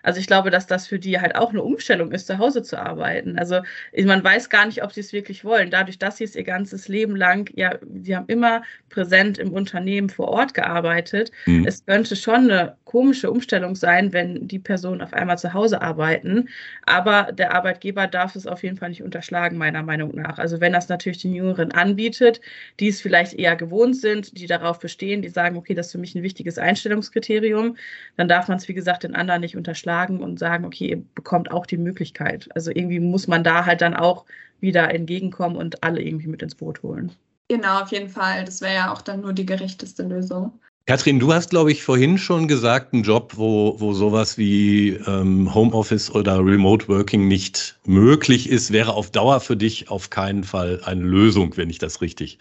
Also 0.03 0.21
ich 0.21 0.27
glaube, 0.27 0.51
dass 0.51 0.67
das 0.67 0.87
für 0.87 0.99
die 0.99 1.21
halt 1.21 1.37
auch 1.37 1.51
eine 1.51 1.63
Umstellung 1.63 2.13
ist, 2.13 2.27
zu 2.27 2.39
Hause 2.39 2.63
zu 2.63 2.79
arbeiten. 2.79 3.39
Also 3.39 3.61
man 4.05 4.23
weiß 4.23 4.49
gar 4.51 4.67
nicht, 4.67 4.83
ob 4.83 4.93
sie 4.93 5.01
es 5.01 5.13
wirklich 5.13 5.45
wollen. 5.45 5.71
Dadurch, 5.71 5.99
dass 5.99 6.19
sie 6.19 6.25
es 6.25 6.37
ihr 6.37 6.45
ganzes 6.45 6.89
Leben 6.89 7.17
lang, 7.17 7.51
ja, 7.55 7.79
sie 8.03 8.17
haben 8.17 8.27
immer 8.29 8.63
präsent 8.89 9.39
im 9.39 9.53
Unternehmen 9.53 10.09
vor 10.09 10.29
Ort 10.29 10.55
gearbeitet. 10.55 11.31
Mhm. 11.47 11.67
Es 11.67 11.85
könnte 11.85 12.17
schon 12.17 12.51
eine 12.51 12.77
komische 12.85 13.31
Umstellung 13.31 13.75
sein, 13.75 14.13
wenn 14.13 14.49
die 14.49 14.59
Personen 14.59 15.03
auf 15.03 15.13
einmal 15.13 15.39
zu 15.39 15.53
Hause 15.53 15.83
arbeiten. 15.83 16.49
Aber 16.87 17.33
der 17.33 17.55
Arbeitgeber 17.55 18.07
darf 18.07 18.35
es 18.35 18.47
auf 18.47 18.63
jeden 18.63 18.77
Fall 18.77 18.89
nicht 18.89 19.03
unterschlagen, 19.03 19.59
meiner 19.59 19.83
Meinung 19.83 20.15
nach. 20.15 20.39
Also 20.39 20.61
wenn 20.61 20.73
das 20.73 20.89
natürlich 20.89 21.21
den 21.21 21.35
Jüngeren 21.35 21.73
anbietet, 21.73 22.41
die 22.81 22.89
es 22.89 23.01
vielleicht 23.01 23.35
eher 23.35 23.57
gewohnt 23.57 23.97
sind, 23.97 24.39
die 24.39 24.47
darauf 24.47 24.79
bestehen, 24.79 25.21
die 25.23 25.29
sagen, 25.29 25.57
okay, 25.57 25.75
das 25.75 25.87
ist 25.87 25.93
für 25.93 25.99
mich 25.99 26.15
ein 26.15 26.23
wichtiges 26.23 26.57
Einstellungskriterium, 26.57 27.77
dann 28.17 28.29
darf 28.29 28.49
man 28.49 28.57
es, 28.57 28.69
wie 28.69 28.75
gesagt, 28.75 29.03
den 29.03 29.15
anderen 29.15 29.43
nicht 29.43 29.57
unterschlagen 29.57 29.88
und 30.21 30.39
sagen, 30.39 30.65
okay, 30.65 30.89
ihr 30.91 31.03
bekommt 31.15 31.51
auch 31.51 31.67
die 31.67 31.77
Möglichkeit. 31.77 32.49
Also 32.55 32.71
irgendwie 32.71 33.01
muss 33.01 33.29
man 33.29 33.45
da 33.45 33.67
halt 33.67 33.81
dann 33.81 33.95
auch 33.95 34.25
wieder 34.61 34.93
entgegenkommen 34.93 35.57
und 35.57 35.83
alle 35.83 36.03
irgendwie 36.03 36.29
mit 36.29 36.43
ins 36.43 36.55
Boot 36.55 36.83
holen. 36.83 37.13
Genau, 37.49 37.81
auf 37.81 37.93
jeden 37.93 38.09
Fall. 38.09 38.45
Das 38.45 38.61
wäre 38.61 38.75
ja 38.75 38.93
auch 38.93 39.03
dann 39.03 39.23
nur 39.23 39.33
die 39.33 39.47
gerechteste 39.47 40.03
Lösung. 40.03 40.53
Katrin, 40.87 41.21
du 41.21 41.35
hast, 41.35 41.51
glaube 41.51 41.71
ich, 41.71 41.83
vorhin 41.83 42.17
schon 42.17 42.49
gesagt, 42.49 42.95
ein 42.95 43.03
Job, 43.03 43.35
wo, 43.37 43.79
wo 43.79 43.93
sowas 43.93 44.39
wie 44.39 44.95
ähm, 45.07 45.55
Homeoffice 45.55 46.11
oder 46.11 46.39
Remote 46.39 46.89
Working 46.89 47.29
nicht 47.29 47.79
möglich 47.85 48.49
ist, 48.49 48.73
wäre 48.73 48.95
auf 48.95 49.11
Dauer 49.11 49.41
für 49.41 49.57
dich 49.57 49.91
auf 49.91 50.09
keinen 50.09 50.45
Fall 50.45 50.81
eine 50.85 51.03
Lösung, 51.03 51.59
wenn 51.59 51.69
ich 51.69 51.79
das 51.79 52.01
richtig 52.01 52.39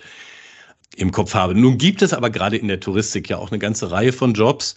im 0.96 1.12
Kopf 1.12 1.34
habe. 1.34 1.54
Nun 1.54 1.78
gibt 1.78 2.02
es 2.02 2.14
aber 2.14 2.30
gerade 2.30 2.58
in 2.58 2.68
der 2.68 2.80
Touristik 2.80 3.30
ja 3.30 3.38
auch 3.38 3.52
eine 3.52 3.60
ganze 3.60 3.92
Reihe 3.92 4.14
von 4.14 4.34
Jobs, 4.34 4.76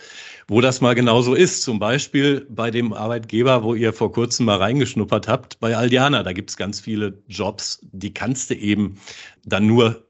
wo 0.49 0.61
das 0.61 0.81
mal 0.81 0.95
genauso 0.95 1.35
ist. 1.35 1.63
Zum 1.63 1.79
Beispiel 1.79 2.47
bei 2.51 2.71
dem 2.71 2.93
Arbeitgeber, 2.93 3.63
wo 3.63 3.75
ihr 3.75 3.93
vor 3.93 4.13
kurzem 4.13 4.47
mal 4.47 4.59
reingeschnuppert 4.59 5.29
habt, 5.29 5.61
bei 5.61 5.77
Aldiana. 5.77 6.23
Da 6.23 6.33
gibt 6.33 6.51
es 6.51 6.57
ganz 6.57 6.81
viele 6.81 7.23
Jobs, 7.29 7.79
die 7.93 8.13
kannst 8.13 8.51
du 8.51 8.55
eben 8.55 8.97
dann 9.45 9.67
nur 9.67 10.07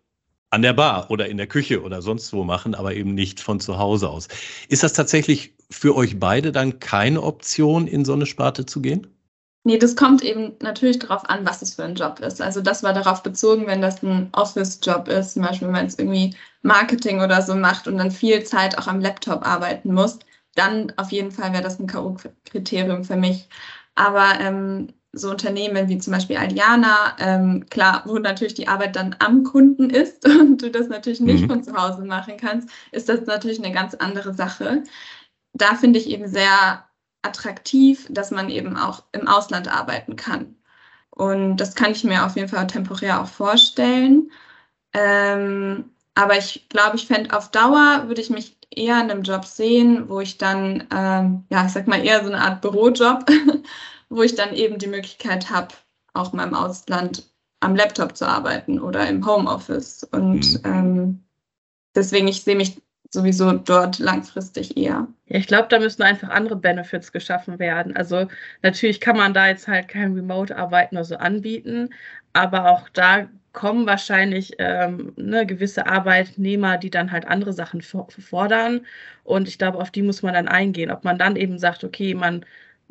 an 0.50 0.62
der 0.62 0.72
Bar 0.72 1.10
oder 1.10 1.28
in 1.28 1.36
der 1.36 1.46
Küche 1.46 1.82
oder 1.82 2.02
sonst 2.02 2.32
wo 2.32 2.42
machen, 2.44 2.74
aber 2.74 2.94
eben 2.94 3.14
nicht 3.14 3.40
von 3.40 3.60
zu 3.60 3.78
Hause 3.78 4.08
aus. 4.08 4.28
Ist 4.68 4.82
das 4.82 4.94
tatsächlich 4.94 5.54
für 5.70 5.94
euch 5.94 6.18
beide 6.18 6.50
dann 6.50 6.80
keine 6.80 7.22
Option, 7.22 7.86
in 7.86 8.04
so 8.04 8.12
eine 8.14 8.26
Sparte 8.26 8.66
zu 8.66 8.82
gehen? 8.82 9.06
Nee, 9.64 9.76
das 9.76 9.94
kommt 9.94 10.22
eben 10.22 10.56
natürlich 10.62 10.98
darauf 10.98 11.28
an, 11.28 11.46
was 11.46 11.60
es 11.60 11.74
für 11.74 11.84
ein 11.84 11.94
Job 11.94 12.20
ist. 12.20 12.40
Also 12.40 12.62
das 12.62 12.82
war 12.82 12.94
darauf 12.94 13.22
bezogen, 13.22 13.66
wenn 13.66 13.82
das 13.82 14.02
ein 14.02 14.30
Office-Job 14.32 15.08
ist, 15.08 15.34
zum 15.34 15.42
Beispiel 15.42 15.66
wenn 15.68 15.74
man 15.74 15.84
jetzt 15.84 16.00
irgendwie 16.00 16.34
Marketing 16.62 17.20
oder 17.20 17.42
so 17.42 17.54
macht 17.54 17.86
und 17.86 17.98
dann 17.98 18.10
viel 18.10 18.42
Zeit 18.44 18.78
auch 18.78 18.86
am 18.86 19.00
Laptop 19.00 19.46
arbeiten 19.46 19.92
muss, 19.92 20.18
dann 20.54 20.92
auf 20.96 21.12
jeden 21.12 21.30
Fall 21.30 21.52
wäre 21.52 21.62
das 21.62 21.78
ein 21.78 21.86
K.O.-Kriterium 21.86 23.04
für 23.04 23.16
mich. 23.16 23.48
Aber 23.96 24.40
ähm, 24.40 24.88
so 25.12 25.30
Unternehmen 25.30 25.88
wie 25.88 25.98
zum 25.98 26.12
Beispiel 26.12 26.36
Aliana, 26.36 27.16
ähm, 27.18 27.66
klar, 27.68 28.02
wo 28.06 28.18
natürlich 28.18 28.54
die 28.54 28.68
Arbeit 28.68 28.96
dann 28.96 29.16
am 29.18 29.44
Kunden 29.44 29.90
ist 29.90 30.24
und 30.40 30.62
du 30.62 30.70
das 30.70 30.88
natürlich 30.88 31.20
nicht 31.20 31.42
mhm. 31.42 31.48
von 31.48 31.64
zu 31.64 31.74
Hause 31.74 32.04
machen 32.04 32.36
kannst, 32.38 32.70
ist 32.92 33.10
das 33.10 33.26
natürlich 33.26 33.62
eine 33.62 33.74
ganz 33.74 33.94
andere 33.94 34.32
Sache. 34.34 34.84
Da 35.52 35.74
finde 35.74 35.98
ich 35.98 36.08
eben 36.08 36.28
sehr 36.28 36.84
attraktiv, 37.22 38.06
dass 38.10 38.30
man 38.30 38.48
eben 38.50 38.76
auch 38.76 39.04
im 39.12 39.28
Ausland 39.28 39.68
arbeiten 39.68 40.16
kann. 40.16 40.56
Und 41.10 41.58
das 41.58 41.74
kann 41.74 41.92
ich 41.92 42.04
mir 42.04 42.24
auf 42.24 42.36
jeden 42.36 42.48
Fall 42.48 42.66
temporär 42.66 43.20
auch 43.20 43.28
vorstellen. 43.28 44.30
Ähm, 44.92 45.90
aber 46.14 46.38
ich 46.38 46.68
glaube, 46.68 46.96
ich 46.96 47.06
fände 47.06 47.36
auf 47.36 47.50
Dauer, 47.50 48.04
würde 48.06 48.20
ich 48.20 48.30
mich 48.30 48.56
eher 48.70 49.00
in 49.00 49.10
einem 49.10 49.22
Job 49.22 49.44
sehen, 49.44 50.08
wo 50.08 50.20
ich 50.20 50.38
dann, 50.38 50.86
ähm, 50.94 51.44
ja, 51.50 51.66
ich 51.66 51.72
sag 51.72 51.86
mal 51.86 52.04
eher 52.04 52.22
so 52.22 52.30
eine 52.30 52.40
Art 52.40 52.60
Bürojob 52.62 53.26
wo 54.10 54.22
ich 54.22 54.34
dann 54.34 54.52
eben 54.54 54.78
die 54.78 54.88
Möglichkeit 54.88 55.48
habe, 55.50 55.68
auch 56.12 56.32
mal 56.32 56.46
im 56.46 56.54
Ausland 56.54 57.32
am 57.60 57.76
Laptop 57.76 58.16
zu 58.16 58.26
arbeiten 58.26 58.80
oder 58.80 59.08
im 59.08 59.24
Homeoffice. 59.24 60.04
Und 60.04 60.54
mhm. 60.54 60.60
ähm, 60.64 61.24
deswegen, 61.94 62.28
ich 62.28 62.42
sehe 62.42 62.56
mich 62.56 62.82
sowieso 63.10 63.52
dort 63.52 63.98
langfristig 63.98 64.76
eher. 64.76 65.08
Ja, 65.26 65.38
ich 65.38 65.46
glaube, 65.46 65.68
da 65.68 65.78
müssen 65.78 66.02
einfach 66.02 66.28
andere 66.30 66.56
Benefits 66.56 67.12
geschaffen 67.12 67.58
werden. 67.58 67.96
Also 67.96 68.28
natürlich 68.62 69.00
kann 69.00 69.16
man 69.16 69.34
da 69.34 69.48
jetzt 69.48 69.68
halt 69.68 69.88
kein 69.88 70.14
Remote-Arbeiten 70.14 70.96
oder 70.96 71.04
so 71.04 71.16
anbieten, 71.16 71.90
aber 72.32 72.70
auch 72.70 72.88
da 72.90 73.28
kommen 73.52 73.86
wahrscheinlich 73.86 74.52
ähm, 74.58 75.12
ne, 75.16 75.44
gewisse 75.46 75.86
Arbeitnehmer, 75.86 76.78
die 76.78 76.90
dann 76.90 77.10
halt 77.10 77.26
andere 77.26 77.52
Sachen 77.52 77.82
fordern. 77.82 78.86
Und 79.24 79.48
ich 79.48 79.58
glaube, 79.58 79.78
auf 79.78 79.90
die 79.90 80.02
muss 80.02 80.22
man 80.22 80.34
dann 80.34 80.46
eingehen. 80.48 80.90
Ob 80.90 81.04
man 81.04 81.18
dann 81.18 81.34
eben 81.36 81.58
sagt, 81.58 81.82
okay, 81.84 82.14
man 82.14 82.44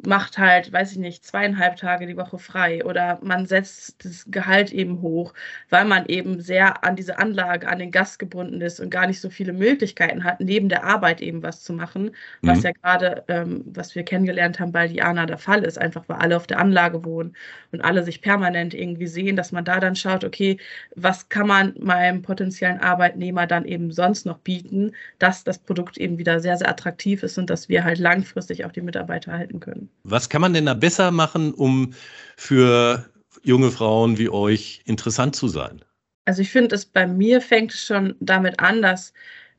macht 0.05 0.37
halt, 0.37 0.71
weiß 0.71 0.93
ich 0.93 0.97
nicht, 0.97 1.25
zweieinhalb 1.25 1.75
Tage 1.75 2.07
die 2.07 2.15
Woche 2.15 2.37
frei 2.37 2.85
oder 2.85 3.19
man 3.21 3.45
setzt 3.45 4.05
das 4.05 4.25
Gehalt 4.27 4.71
eben 4.71 5.01
hoch, 5.01 5.33
weil 5.69 5.85
man 5.85 6.05
eben 6.05 6.39
sehr 6.39 6.83
an 6.83 6.95
diese 6.95 7.19
Anlage, 7.19 7.67
an 7.67 7.79
den 7.79 7.91
Gast 7.91 8.19
gebunden 8.19 8.61
ist 8.61 8.79
und 8.79 8.89
gar 8.91 9.07
nicht 9.07 9.19
so 9.19 9.29
viele 9.29 9.51
Möglichkeiten 9.51 10.23
hat, 10.23 10.39
neben 10.39 10.69
der 10.69 10.85
Arbeit 10.85 11.21
eben 11.21 11.43
was 11.43 11.63
zu 11.63 11.73
machen, 11.73 12.11
was 12.41 12.59
mhm. 12.59 12.63
ja 12.63 12.71
gerade, 12.71 13.23
ähm, 13.27 13.63
was 13.65 13.95
wir 13.95 14.03
kennengelernt 14.03 14.59
haben 14.59 14.71
bei 14.71 14.87
Diana 14.87 15.25
der 15.25 15.37
Fall 15.37 15.63
ist, 15.63 15.77
einfach 15.77 16.07
weil 16.07 16.17
alle 16.17 16.37
auf 16.37 16.47
der 16.47 16.59
Anlage 16.59 17.03
wohnen 17.03 17.35
und 17.71 17.81
alle 17.81 18.03
sich 18.03 18.21
permanent 18.21 18.73
irgendwie 18.73 19.07
sehen, 19.07 19.35
dass 19.35 19.51
man 19.51 19.65
da 19.65 19.79
dann 19.79 19.95
schaut, 19.95 20.23
okay, 20.23 20.57
was 20.95 21.29
kann 21.29 21.47
man 21.47 21.73
meinem 21.79 22.21
potenziellen 22.21 22.79
Arbeitnehmer 22.79 23.47
dann 23.47 23.65
eben 23.65 23.91
sonst 23.91 24.25
noch 24.25 24.39
bieten, 24.39 24.93
dass 25.19 25.43
das 25.43 25.59
Produkt 25.59 25.97
eben 25.97 26.17
wieder 26.17 26.39
sehr, 26.39 26.57
sehr 26.57 26.69
attraktiv 26.69 27.23
ist 27.23 27.37
und 27.37 27.49
dass 27.49 27.69
wir 27.69 27.83
halt 27.83 27.99
langfristig 27.99 28.65
auch 28.65 28.71
die 28.71 28.81
Mitarbeiter 28.81 29.33
halten 29.33 29.59
können. 29.59 29.88
Was 30.03 30.29
kann 30.29 30.41
man 30.41 30.53
denn 30.53 30.65
da 30.65 30.73
besser 30.73 31.11
machen, 31.11 31.53
um 31.53 31.93
für 32.37 33.09
junge 33.43 33.71
Frauen 33.71 34.17
wie 34.17 34.29
euch 34.29 34.81
interessant 34.85 35.35
zu 35.35 35.47
sein? 35.47 35.83
Also 36.25 36.41
ich 36.41 36.51
finde, 36.51 36.75
es 36.75 36.85
bei 36.85 37.07
mir 37.07 37.41
fängt 37.41 37.73
es 37.73 37.85
schon 37.85 38.15
damit 38.19 38.59
an, 38.59 38.81
dass 38.81 39.13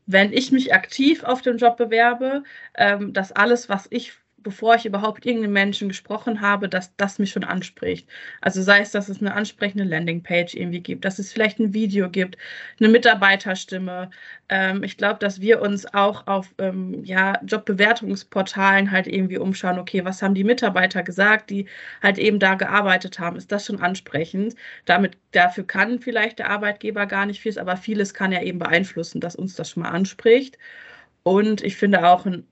wenn 0.06 0.32
ich 0.32 0.50
mich 0.50 0.74
aktiv 0.74 1.22
auf 1.24 1.42
den 1.42 1.58
Job 1.58 1.76
bewerbe, 1.76 2.42
ähm, 2.76 3.12
dass 3.12 3.32
alles, 3.32 3.68
was 3.68 3.86
ich 3.90 4.12
bevor 4.42 4.74
ich 4.74 4.86
überhaupt 4.86 5.26
irgendeinen 5.26 5.52
Menschen 5.52 5.88
gesprochen 5.88 6.40
habe, 6.40 6.68
dass 6.68 6.96
das 6.96 7.18
mich 7.18 7.30
schon 7.30 7.44
anspricht. 7.44 8.08
Also 8.40 8.62
sei 8.62 8.80
es, 8.80 8.90
dass 8.90 9.08
es 9.08 9.20
eine 9.20 9.34
ansprechende 9.34 9.84
Landingpage 9.84 10.54
irgendwie 10.54 10.80
gibt, 10.80 11.04
dass 11.04 11.18
es 11.18 11.32
vielleicht 11.32 11.58
ein 11.58 11.74
Video 11.74 12.10
gibt, 12.10 12.36
eine 12.78 12.88
Mitarbeiterstimme. 12.88 14.10
Ähm, 14.48 14.82
ich 14.82 14.96
glaube, 14.96 15.18
dass 15.20 15.40
wir 15.40 15.60
uns 15.62 15.86
auch 15.94 16.26
auf 16.26 16.54
ähm, 16.58 17.04
ja, 17.04 17.40
Jobbewertungsportalen 17.44 18.90
halt 18.90 19.06
irgendwie 19.06 19.38
umschauen, 19.38 19.78
okay, 19.78 20.04
was 20.04 20.22
haben 20.22 20.34
die 20.34 20.44
Mitarbeiter 20.44 21.02
gesagt, 21.02 21.50
die 21.50 21.66
halt 22.02 22.18
eben 22.18 22.38
da 22.38 22.54
gearbeitet 22.54 23.18
haben. 23.18 23.36
Ist 23.36 23.52
das 23.52 23.66
schon 23.66 23.80
ansprechend? 23.80 24.54
Damit, 24.84 25.16
dafür 25.32 25.66
kann 25.66 25.98
vielleicht 26.00 26.38
der 26.38 26.50
Arbeitgeber 26.50 27.06
gar 27.06 27.26
nicht 27.26 27.40
viel, 27.40 27.58
aber 27.58 27.76
vieles 27.76 28.14
kann 28.14 28.32
ja 28.32 28.42
eben 28.42 28.58
beeinflussen, 28.58 29.20
dass 29.20 29.36
uns 29.36 29.54
das 29.56 29.70
schon 29.70 29.82
mal 29.82 29.90
anspricht. 29.90 30.58
Und 31.22 31.62
ich 31.62 31.76
finde 31.76 32.06
auch 32.08 32.26
ein 32.26 32.46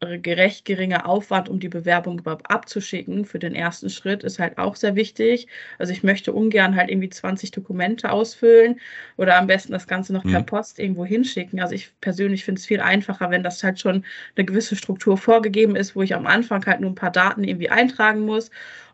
gerecht 0.00 0.64
geringer 0.64 1.06
Aufwand, 1.06 1.48
um 1.48 1.60
die 1.60 1.68
Bewerbung 1.68 2.18
überhaupt 2.18 2.50
abzuschicken 2.50 3.26
für 3.26 3.38
den 3.38 3.54
ersten 3.54 3.90
Schritt, 3.90 4.24
ist 4.24 4.38
halt 4.38 4.56
auch 4.56 4.74
sehr 4.74 4.96
wichtig. 4.96 5.46
Also 5.78 5.92
ich 5.92 6.02
möchte 6.02 6.32
ungern 6.32 6.74
halt 6.74 6.90
irgendwie 6.90 7.10
20 7.10 7.50
Dokumente 7.50 8.10
ausfüllen 8.10 8.80
oder 9.18 9.36
am 9.36 9.46
besten 9.46 9.72
das 9.72 9.86
Ganze 9.86 10.14
noch 10.14 10.24
mhm. 10.24 10.32
per 10.32 10.42
Post 10.42 10.78
irgendwo 10.78 11.04
hinschicken. 11.04 11.60
Also 11.60 11.74
ich 11.74 11.92
persönlich 12.00 12.44
finde 12.44 12.60
es 12.60 12.66
viel 12.66 12.80
einfacher, 12.80 13.30
wenn 13.30 13.42
das 13.42 13.62
halt 13.62 13.78
schon 13.78 14.04
eine 14.36 14.46
gewisse 14.46 14.74
Struktur 14.74 15.18
vorgegeben 15.18 15.76
ist, 15.76 15.94
wo 15.94 16.02
ich 16.02 16.14
am 16.14 16.26
Anfang 16.26 16.64
halt 16.64 16.80
nur 16.80 16.90
ein 16.90 16.94
paar 16.94 17.12
Daten 17.12 17.44
irgendwie 17.44 17.70
eintragen 17.70 18.20
muss 18.20 18.50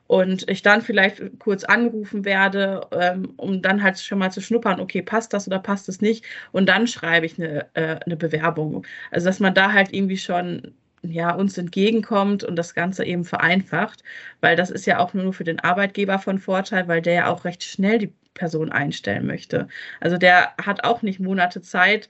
und 0.08 0.48
ich 0.50 0.62
dann 0.62 0.82
vielleicht 0.82 1.22
kurz 1.38 1.62
angerufen 1.64 2.24
werde, 2.24 2.80
ähm, 2.92 3.32
um 3.36 3.62
dann 3.62 3.82
halt 3.82 3.98
schon 4.00 4.18
mal 4.18 4.30
zu 4.32 4.40
schnuppern, 4.40 4.80
okay, 4.80 5.02
passt 5.02 5.32
das 5.32 5.46
oder 5.46 5.58
passt 5.60 5.88
es 5.88 6.00
nicht? 6.00 6.24
Und 6.52 6.68
dann 6.68 6.86
schreibe 6.86 7.26
ich 7.26 7.38
eine, 7.38 7.66
äh, 7.74 7.96
eine 8.04 8.16
Bewerbung. 8.16 8.84
Also 9.12 9.26
dass 9.26 9.40
man 9.40 9.54
da 9.54 9.72
halt 9.72 9.92
irgendwie 9.92 10.18
schon 10.18 10.74
ja, 11.02 11.34
uns 11.34 11.56
entgegenkommt 11.58 12.44
und 12.44 12.56
das 12.56 12.74
Ganze 12.74 13.04
eben 13.04 13.24
vereinfacht, 13.24 14.02
weil 14.40 14.56
das 14.56 14.70
ist 14.70 14.86
ja 14.86 14.98
auch 14.98 15.14
nur 15.14 15.32
für 15.32 15.44
den 15.44 15.60
Arbeitgeber 15.60 16.18
von 16.18 16.38
Vorteil, 16.38 16.88
weil 16.88 17.02
der 17.02 17.14
ja 17.14 17.26
auch 17.28 17.44
recht 17.44 17.62
schnell 17.62 17.98
die 17.98 18.12
Person 18.34 18.70
einstellen 18.72 19.26
möchte. 19.26 19.68
Also 20.00 20.18
der 20.18 20.54
hat 20.62 20.84
auch 20.84 21.02
nicht 21.02 21.20
Monate 21.20 21.62
Zeit, 21.62 22.08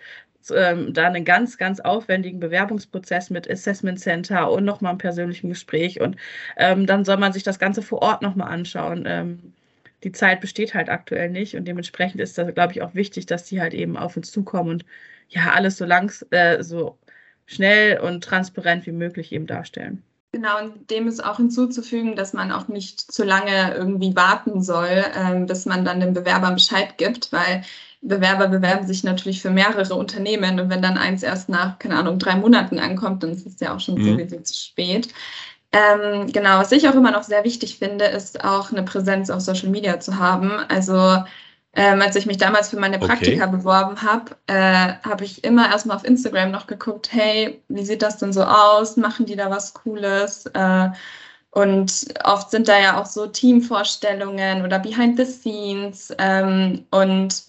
ähm, 0.55 0.93
da 0.93 1.07
einen 1.07 1.25
ganz, 1.25 1.59
ganz 1.59 1.81
aufwendigen 1.81 2.41
Bewerbungsprozess 2.41 3.31
mit 3.31 3.51
Assessment 3.51 3.99
Center 4.01 4.51
und 4.51 4.65
nochmal 4.65 4.91
einem 4.91 4.99
persönlichen 4.99 5.49
Gespräch. 5.49 6.01
Und 6.01 6.17
ähm, 6.57 6.87
dann 6.87 7.05
soll 7.05 7.17
man 7.17 7.33
sich 7.33 7.43
das 7.43 7.59
Ganze 7.59 7.83
vor 7.83 8.03
Ort 8.03 8.23
nochmal 8.23 8.53
anschauen. 8.53 9.05
Ähm, 9.07 9.55
die 10.05 10.13
Zeit 10.13 10.41
besteht 10.41 10.75
halt 10.75 10.89
aktuell 10.89 11.31
nicht 11.31 11.57
und 11.57 11.67
dementsprechend 11.67 12.21
ist 12.21 12.39
das, 12.39 12.55
glaube 12.55 12.73
ich, 12.73 12.83
auch 12.83 12.95
wichtig, 12.95 13.27
dass 13.27 13.45
die 13.45 13.61
halt 13.61 13.75
eben 13.75 13.97
auf 13.97 14.17
uns 14.17 14.31
zukommen 14.31 14.71
und 14.71 14.85
ja, 15.29 15.53
alles 15.53 15.77
so 15.79 15.85
langs, 15.85 16.23
äh, 16.31 16.63
so 16.63 16.99
schnell 17.47 18.01
und 18.01 18.23
transparent 18.23 18.87
wie 18.87 18.93
möglich 18.93 19.33
eben 19.33 19.47
darstellen. 19.47 20.03
Genau, 20.33 20.59
und 20.61 20.91
dem 20.91 21.09
ist 21.09 21.25
auch 21.25 21.39
hinzuzufügen, 21.39 22.15
dass 22.15 22.35
man 22.35 22.53
auch 22.53 22.69
nicht 22.69 23.01
zu 23.01 23.25
lange 23.25 23.75
irgendwie 23.75 24.15
warten 24.15 24.63
soll, 24.63 25.05
ähm, 25.17 25.47
bis 25.47 25.65
man 25.65 25.85
dann 25.85 26.01
den 26.01 26.13
Bewerbern 26.13 26.55
Bescheid 26.55 26.99
gibt, 26.99 27.33
weil 27.33 27.63
Bewerber 28.03 28.49
bewerben 28.49 28.87
sich 28.87 29.03
natürlich 29.03 29.41
für 29.41 29.51
mehrere 29.51 29.95
Unternehmen 29.95 30.61
und 30.61 30.69
wenn 30.69 30.83
dann 30.83 30.99
eins 30.99 31.23
erst 31.23 31.49
nach, 31.49 31.79
keine 31.79 31.97
Ahnung, 31.97 32.19
drei 32.19 32.37
Monaten 32.37 32.79
ankommt, 32.79 33.23
dann 33.23 33.33
ist 33.33 33.47
es 33.47 33.59
ja 33.61 33.75
auch 33.75 33.81
schon 33.81 33.95
mhm. 33.95 34.05
sowieso 34.05 34.41
zu 34.41 34.55
spät. 34.55 35.09
Ähm, 35.73 36.31
genau, 36.33 36.59
was 36.59 36.73
ich 36.73 36.89
auch 36.89 36.95
immer 36.95 37.11
noch 37.11 37.23
sehr 37.23 37.45
wichtig 37.45 37.79
finde, 37.79 38.05
ist 38.05 38.45
auch 38.45 38.71
eine 38.71 38.83
Präsenz 38.83 39.31
auf 39.31 39.41
Social 39.41 39.71
Media 39.71 40.01
zu 40.01 40.19
haben. 40.19 40.51
Also 40.69 41.25
ähm, 41.77 42.01
als 42.01 42.17
ich 42.17 42.25
mich 42.25 42.39
damals 42.39 42.71
für 42.71 42.81
meine 42.81 42.99
Praktika 42.99 43.45
okay. 43.45 43.57
beworben 43.57 44.01
habe, 44.03 44.35
äh, 44.47 44.95
habe 45.07 45.25
ich 45.25 45.45
immer 45.45 45.71
erstmal 45.71 45.97
auf 45.97 46.05
Instagram 46.05 46.51
noch 46.51 46.67
geguckt, 46.67 47.13
hey, 47.13 47.63
wie 47.69 47.85
sieht 47.85 48.01
das 48.01 48.17
denn 48.17 48.33
so 48.33 48.43
aus? 48.45 48.97
Machen 48.97 49.27
die 49.27 49.37
da 49.37 49.51
was 49.51 49.75
Cooles? 49.75 50.47
Äh, 50.47 50.89
und 51.51 52.07
oft 52.25 52.51
sind 52.51 52.69
da 52.69 52.79
ja 52.81 53.01
auch 53.01 53.07
so 53.07 53.27
Teamvorstellungen 53.27 54.65
oder 54.65 54.79
Behind 54.79 55.19
the 55.19 55.27
Scenes. 55.27 56.15
Ähm, 56.19 56.87
und 56.91 57.45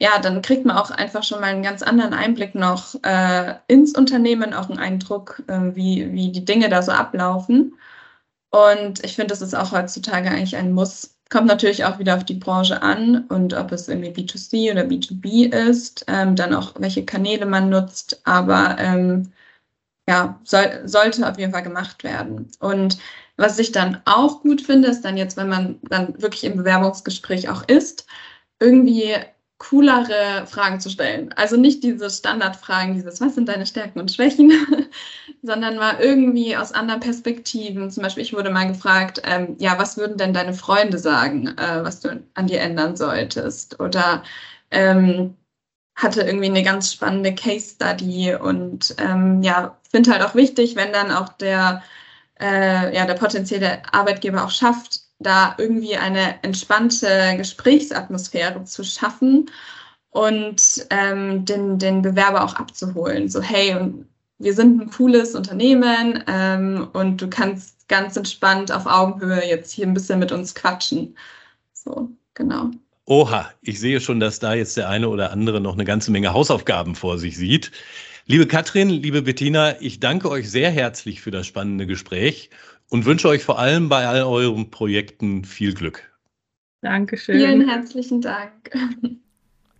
ja, 0.00 0.18
dann 0.20 0.42
kriegt 0.42 0.64
man 0.64 0.76
auch 0.76 0.90
einfach 0.90 1.22
schon 1.22 1.40
mal 1.40 1.48
einen 1.48 1.62
ganz 1.62 1.82
anderen 1.82 2.14
Einblick 2.14 2.54
noch 2.56 2.94
äh, 3.04 3.54
ins 3.68 3.96
Unternehmen, 3.96 4.54
auch 4.54 4.68
einen 4.70 4.78
Eindruck, 4.80 5.42
äh, 5.48 5.74
wie, 5.74 6.12
wie 6.12 6.32
die 6.32 6.44
Dinge 6.44 6.68
da 6.68 6.82
so 6.82 6.92
ablaufen. 6.92 7.74
Und 8.50 9.04
ich 9.04 9.14
finde, 9.14 9.28
das 9.28 9.42
ist 9.42 9.54
auch 9.54 9.72
heutzutage 9.72 10.30
eigentlich 10.30 10.56
ein 10.56 10.72
Muss. 10.72 11.17
Kommt 11.30 11.46
natürlich 11.46 11.84
auch 11.84 11.98
wieder 11.98 12.16
auf 12.16 12.24
die 12.24 12.34
Branche 12.34 12.82
an 12.82 13.26
und 13.28 13.52
ob 13.54 13.72
es 13.72 13.88
irgendwie 13.88 14.10
B2C 14.10 14.72
oder 14.72 14.82
B2B 14.82 15.52
ist, 15.52 16.04
ähm, 16.08 16.36
dann 16.36 16.54
auch 16.54 16.74
welche 16.78 17.04
Kanäle 17.04 17.44
man 17.44 17.68
nutzt. 17.68 18.20
Aber 18.24 18.76
ähm, 18.78 19.32
ja, 20.08 20.40
soll, 20.44 20.82
sollte 20.86 21.28
auf 21.28 21.38
jeden 21.38 21.52
Fall 21.52 21.62
gemacht 21.62 22.02
werden. 22.04 22.50
Und 22.60 22.98
was 23.36 23.58
ich 23.58 23.72
dann 23.72 24.00
auch 24.06 24.40
gut 24.42 24.62
finde, 24.62 24.88
ist 24.88 25.02
dann 25.04 25.18
jetzt, 25.18 25.36
wenn 25.36 25.48
man 25.48 25.80
dann 25.82 26.20
wirklich 26.20 26.44
im 26.44 26.56
Bewerbungsgespräch 26.56 27.50
auch 27.50 27.62
ist, 27.68 28.06
irgendwie 28.60 29.14
coolere 29.58 30.46
Fragen 30.46 30.80
zu 30.80 30.88
stellen. 30.88 31.32
Also 31.34 31.56
nicht 31.56 31.82
diese 31.82 32.08
Standardfragen, 32.10 32.94
dieses, 32.94 33.20
was 33.20 33.34
sind 33.34 33.48
deine 33.48 33.66
Stärken 33.66 33.98
und 33.98 34.12
Schwächen, 34.12 34.52
sondern 35.42 35.76
mal 35.76 35.98
irgendwie 36.00 36.56
aus 36.56 36.72
anderen 36.72 37.00
Perspektiven. 37.00 37.90
Zum 37.90 38.04
Beispiel, 38.04 38.22
ich 38.22 38.32
wurde 38.32 38.50
mal 38.50 38.68
gefragt, 38.68 39.20
ähm, 39.24 39.56
ja, 39.58 39.76
was 39.78 39.96
würden 39.96 40.16
denn 40.16 40.32
deine 40.32 40.54
Freunde 40.54 40.98
sagen, 40.98 41.48
äh, 41.48 41.82
was 41.82 42.00
du 42.00 42.22
an 42.34 42.46
dir 42.46 42.60
ändern 42.60 42.96
solltest? 42.96 43.80
Oder 43.80 44.22
ähm, 44.70 45.36
hatte 45.96 46.22
irgendwie 46.22 46.46
eine 46.46 46.62
ganz 46.62 46.92
spannende 46.92 47.34
Case 47.34 47.74
Study 47.74 48.34
und 48.34 48.94
ähm, 48.98 49.42
ja, 49.42 49.78
finde 49.90 50.12
halt 50.12 50.22
auch 50.22 50.34
wichtig, 50.36 50.76
wenn 50.76 50.92
dann 50.92 51.10
auch 51.10 51.30
der, 51.30 51.82
äh, 52.40 52.94
ja, 52.94 53.06
der 53.06 53.14
potenzielle 53.14 53.82
Arbeitgeber 53.92 54.44
auch 54.44 54.50
schafft, 54.50 55.07
da 55.18 55.54
irgendwie 55.58 55.96
eine 55.96 56.42
entspannte 56.42 57.34
Gesprächsatmosphäre 57.36 58.64
zu 58.64 58.84
schaffen 58.84 59.50
und 60.10 60.86
ähm, 60.90 61.44
den, 61.44 61.78
den 61.78 62.02
Bewerber 62.02 62.44
auch 62.44 62.54
abzuholen. 62.54 63.28
So, 63.28 63.42
hey, 63.42 63.76
wir 64.38 64.54
sind 64.54 64.80
ein 64.80 64.90
cooles 64.90 65.34
Unternehmen 65.34 66.22
ähm, 66.26 66.88
und 66.92 67.20
du 67.20 67.28
kannst 67.28 67.88
ganz 67.88 68.16
entspannt 68.16 68.70
auf 68.70 68.86
Augenhöhe 68.86 69.46
jetzt 69.48 69.72
hier 69.72 69.86
ein 69.86 69.94
bisschen 69.94 70.18
mit 70.18 70.30
uns 70.30 70.54
quatschen. 70.54 71.16
So, 71.72 72.08
genau. 72.34 72.70
Oha, 73.06 73.50
ich 73.62 73.80
sehe 73.80 74.00
schon, 74.00 74.20
dass 74.20 74.38
da 74.38 74.54
jetzt 74.54 74.76
der 74.76 74.88
eine 74.88 75.08
oder 75.08 75.32
andere 75.32 75.60
noch 75.60 75.74
eine 75.74 75.84
ganze 75.84 76.10
Menge 76.10 76.32
Hausaufgaben 76.32 76.94
vor 76.94 77.18
sich 77.18 77.36
sieht. 77.36 77.72
Liebe 78.26 78.46
Katrin, 78.46 78.90
liebe 78.90 79.22
Bettina, 79.22 79.80
ich 79.80 80.00
danke 80.00 80.28
euch 80.28 80.50
sehr 80.50 80.70
herzlich 80.70 81.22
für 81.22 81.30
das 81.30 81.46
spannende 81.46 81.86
Gespräch 81.86 82.50
und 82.90 83.04
wünsche 83.04 83.28
euch 83.28 83.44
vor 83.44 83.58
allem 83.58 83.88
bei 83.88 84.06
all 84.06 84.22
euren 84.22 84.70
Projekten 84.70 85.44
viel 85.44 85.74
Glück. 85.74 86.10
Dankeschön. 86.80 87.36
Vielen 87.36 87.68
herzlichen 87.68 88.20
Dank. 88.20 88.70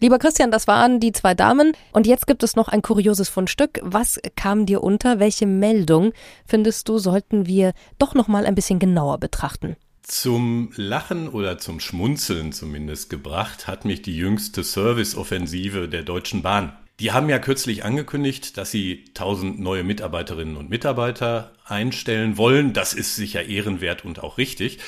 Lieber 0.00 0.18
Christian, 0.18 0.52
das 0.52 0.68
waren 0.68 1.00
die 1.00 1.10
zwei 1.10 1.34
Damen. 1.34 1.72
Und 1.92 2.06
jetzt 2.06 2.28
gibt 2.28 2.44
es 2.44 2.54
noch 2.54 2.68
ein 2.68 2.82
kurioses 2.82 3.28
Fundstück. 3.28 3.80
Was 3.82 4.20
kam 4.36 4.64
dir 4.64 4.82
unter? 4.82 5.18
Welche 5.18 5.46
Meldung 5.46 6.12
findest 6.46 6.88
du, 6.88 6.98
sollten 6.98 7.46
wir 7.46 7.72
doch 7.98 8.14
noch 8.14 8.28
mal 8.28 8.46
ein 8.46 8.54
bisschen 8.54 8.78
genauer 8.78 9.18
betrachten? 9.18 9.76
Zum 10.02 10.70
Lachen 10.76 11.28
oder 11.28 11.58
zum 11.58 11.80
Schmunzeln 11.80 12.52
zumindest 12.52 13.10
gebracht 13.10 13.66
hat 13.66 13.84
mich 13.84 14.00
die 14.00 14.16
jüngste 14.16 14.62
Serviceoffensive 14.62 15.88
der 15.88 16.02
Deutschen 16.02 16.42
Bahn. 16.42 16.72
Die 17.00 17.12
haben 17.12 17.28
ja 17.28 17.38
kürzlich 17.38 17.84
angekündigt, 17.84 18.56
dass 18.56 18.72
sie 18.72 19.04
1000 19.08 19.60
neue 19.60 19.84
Mitarbeiterinnen 19.84 20.56
und 20.56 20.68
Mitarbeiter 20.68 21.52
einstellen 21.64 22.36
wollen. 22.36 22.72
Das 22.72 22.92
ist 22.92 23.14
sicher 23.14 23.44
ehrenwert 23.44 24.04
und 24.04 24.20
auch 24.20 24.36
richtig. 24.36 24.78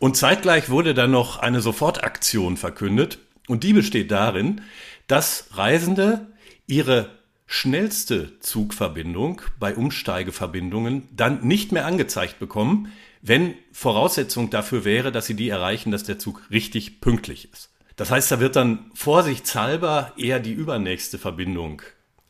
Und 0.00 0.16
zeitgleich 0.16 0.68
wurde 0.68 0.94
dann 0.94 1.12
noch 1.12 1.38
eine 1.38 1.60
Sofortaktion 1.60 2.56
verkündet. 2.56 3.18
Und 3.46 3.62
die 3.62 3.72
besteht 3.72 4.10
darin, 4.10 4.62
dass 5.06 5.46
Reisende 5.52 6.26
ihre 6.66 7.10
schnellste 7.46 8.38
Zugverbindung 8.40 9.42
bei 9.60 9.76
Umsteigeverbindungen 9.76 11.08
dann 11.14 11.46
nicht 11.46 11.70
mehr 11.70 11.86
angezeigt 11.86 12.40
bekommen, 12.40 12.92
wenn 13.22 13.54
Voraussetzung 13.72 14.50
dafür 14.50 14.84
wäre, 14.84 15.12
dass 15.12 15.26
sie 15.26 15.34
die 15.34 15.48
erreichen, 15.48 15.92
dass 15.92 16.04
der 16.04 16.18
Zug 16.18 16.42
richtig 16.50 17.00
pünktlich 17.00 17.52
ist. 17.52 17.69
Das 18.00 18.10
heißt, 18.10 18.32
da 18.32 18.40
wird 18.40 18.56
dann 18.56 18.90
vorsichtshalber 18.94 20.14
eher 20.16 20.40
die 20.40 20.54
übernächste 20.54 21.18
Verbindung 21.18 21.82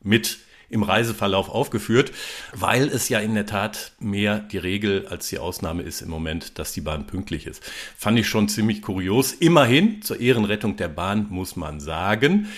mit 0.03 0.39
im 0.69 0.83
Reiseverlauf 0.83 1.49
aufgeführt, 1.49 2.11
weil 2.53 2.89
es 2.89 3.09
ja 3.09 3.21
in 3.21 3.37
der 3.37 3.47
Tat 3.47 3.93
mehr 4.01 4.41
die 4.41 4.59
Regel 4.59 5.07
als 5.07 5.29
die 5.29 5.39
Ausnahme 5.39 5.85
ist 5.85 6.03
im 6.03 6.09
Moment, 6.09 6.59
dass 6.59 6.73
die 6.73 6.81
Bahn 6.81 7.07
pünktlich 7.07 7.47
ist. 7.47 7.63
Fand 7.97 8.19
ich 8.19 8.27
schon 8.27 8.49
ziemlich 8.49 8.83
kurios. 8.83 9.33
Immerhin, 9.33 10.03
zur 10.03 10.19
Ehrenrettung 10.19 10.77
der 10.77 10.89
Bahn 10.89 11.29
muss 11.31 11.55
man 11.55 11.79
sagen, 11.79 12.49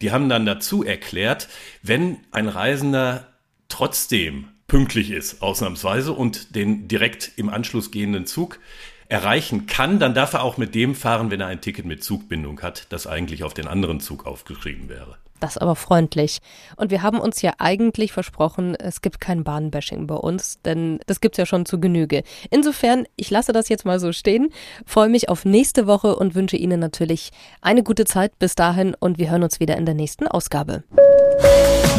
die 0.00 0.12
haben 0.12 0.28
dann 0.28 0.46
dazu 0.46 0.84
erklärt, 0.84 1.48
wenn 1.82 2.18
ein 2.30 2.46
Reisender 2.46 3.32
trotzdem 3.68 4.46
pünktlich 4.68 5.10
ist, 5.10 5.42
ausnahmsweise, 5.42 6.12
und 6.12 6.54
den 6.54 6.86
direkt 6.86 7.32
im 7.34 7.48
Anschluss 7.48 7.90
gehenden 7.90 8.26
Zug 8.26 8.60
erreichen 9.10 9.66
kann, 9.66 9.98
dann 9.98 10.14
darf 10.14 10.32
er 10.32 10.42
auch 10.42 10.56
mit 10.56 10.74
dem 10.74 10.94
fahren, 10.94 11.30
wenn 11.30 11.40
er 11.40 11.48
ein 11.48 11.60
Ticket 11.60 11.84
mit 11.84 12.02
Zugbindung 12.02 12.62
hat, 12.62 12.86
das 12.90 13.06
eigentlich 13.06 13.42
auf 13.42 13.54
den 13.54 13.66
anderen 13.66 14.00
Zug 14.00 14.26
aufgeschrieben 14.26 14.88
wäre. 14.88 15.16
Das 15.40 15.52
ist 15.52 15.62
aber 15.62 15.74
freundlich. 15.74 16.38
Und 16.76 16.90
wir 16.90 17.02
haben 17.02 17.18
uns 17.18 17.40
ja 17.42 17.52
eigentlich 17.58 18.12
versprochen, 18.12 18.74
es 18.74 19.00
gibt 19.00 19.20
kein 19.20 19.42
Bahnbashing 19.42 20.06
bei 20.06 20.14
uns, 20.14 20.60
denn 20.62 21.00
das 21.06 21.20
gibt's 21.20 21.38
ja 21.38 21.46
schon 21.46 21.64
zu 21.64 21.80
Genüge. 21.80 22.22
Insofern, 22.50 23.06
ich 23.16 23.30
lasse 23.30 23.52
das 23.52 23.68
jetzt 23.70 23.86
mal 23.86 23.98
so 23.98 24.12
stehen, 24.12 24.52
freue 24.84 25.08
mich 25.08 25.28
auf 25.28 25.46
nächste 25.46 25.86
Woche 25.86 26.14
und 26.14 26.34
wünsche 26.34 26.58
Ihnen 26.58 26.78
natürlich 26.78 27.30
eine 27.62 27.82
gute 27.82 28.04
Zeit 28.04 28.38
bis 28.38 28.54
dahin 28.54 28.94
und 29.00 29.18
wir 29.18 29.30
hören 29.30 29.42
uns 29.42 29.60
wieder 29.60 29.76
in 29.76 29.86
der 29.86 29.94
nächsten 29.94 30.28
Ausgabe. 30.28 30.84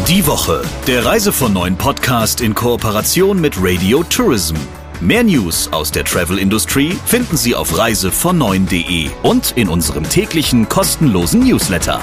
Die 0.08 0.26
Woche, 0.28 0.62
der 0.88 1.06
Reise 1.06 1.32
von 1.32 1.52
neuen 1.52 1.78
Podcast 1.78 2.42
in 2.42 2.54
Kooperation 2.54 3.42
mit 3.42 3.56
Radio 3.58 4.04
Tourism. 4.04 4.56
Mehr 5.02 5.24
News 5.24 5.68
aus 5.74 5.92
der 5.92 6.06
Travel 6.06 6.38
Industry 6.38 6.96
finden 7.08 7.36
Sie 7.36 7.56
auf 7.56 7.74
reisevon9.de 7.74 9.10
und 9.24 9.54
in 9.58 9.68
unserem 9.68 10.08
täglichen 10.08 10.70
kostenlosen 10.70 11.40
Newsletter. 11.40 12.00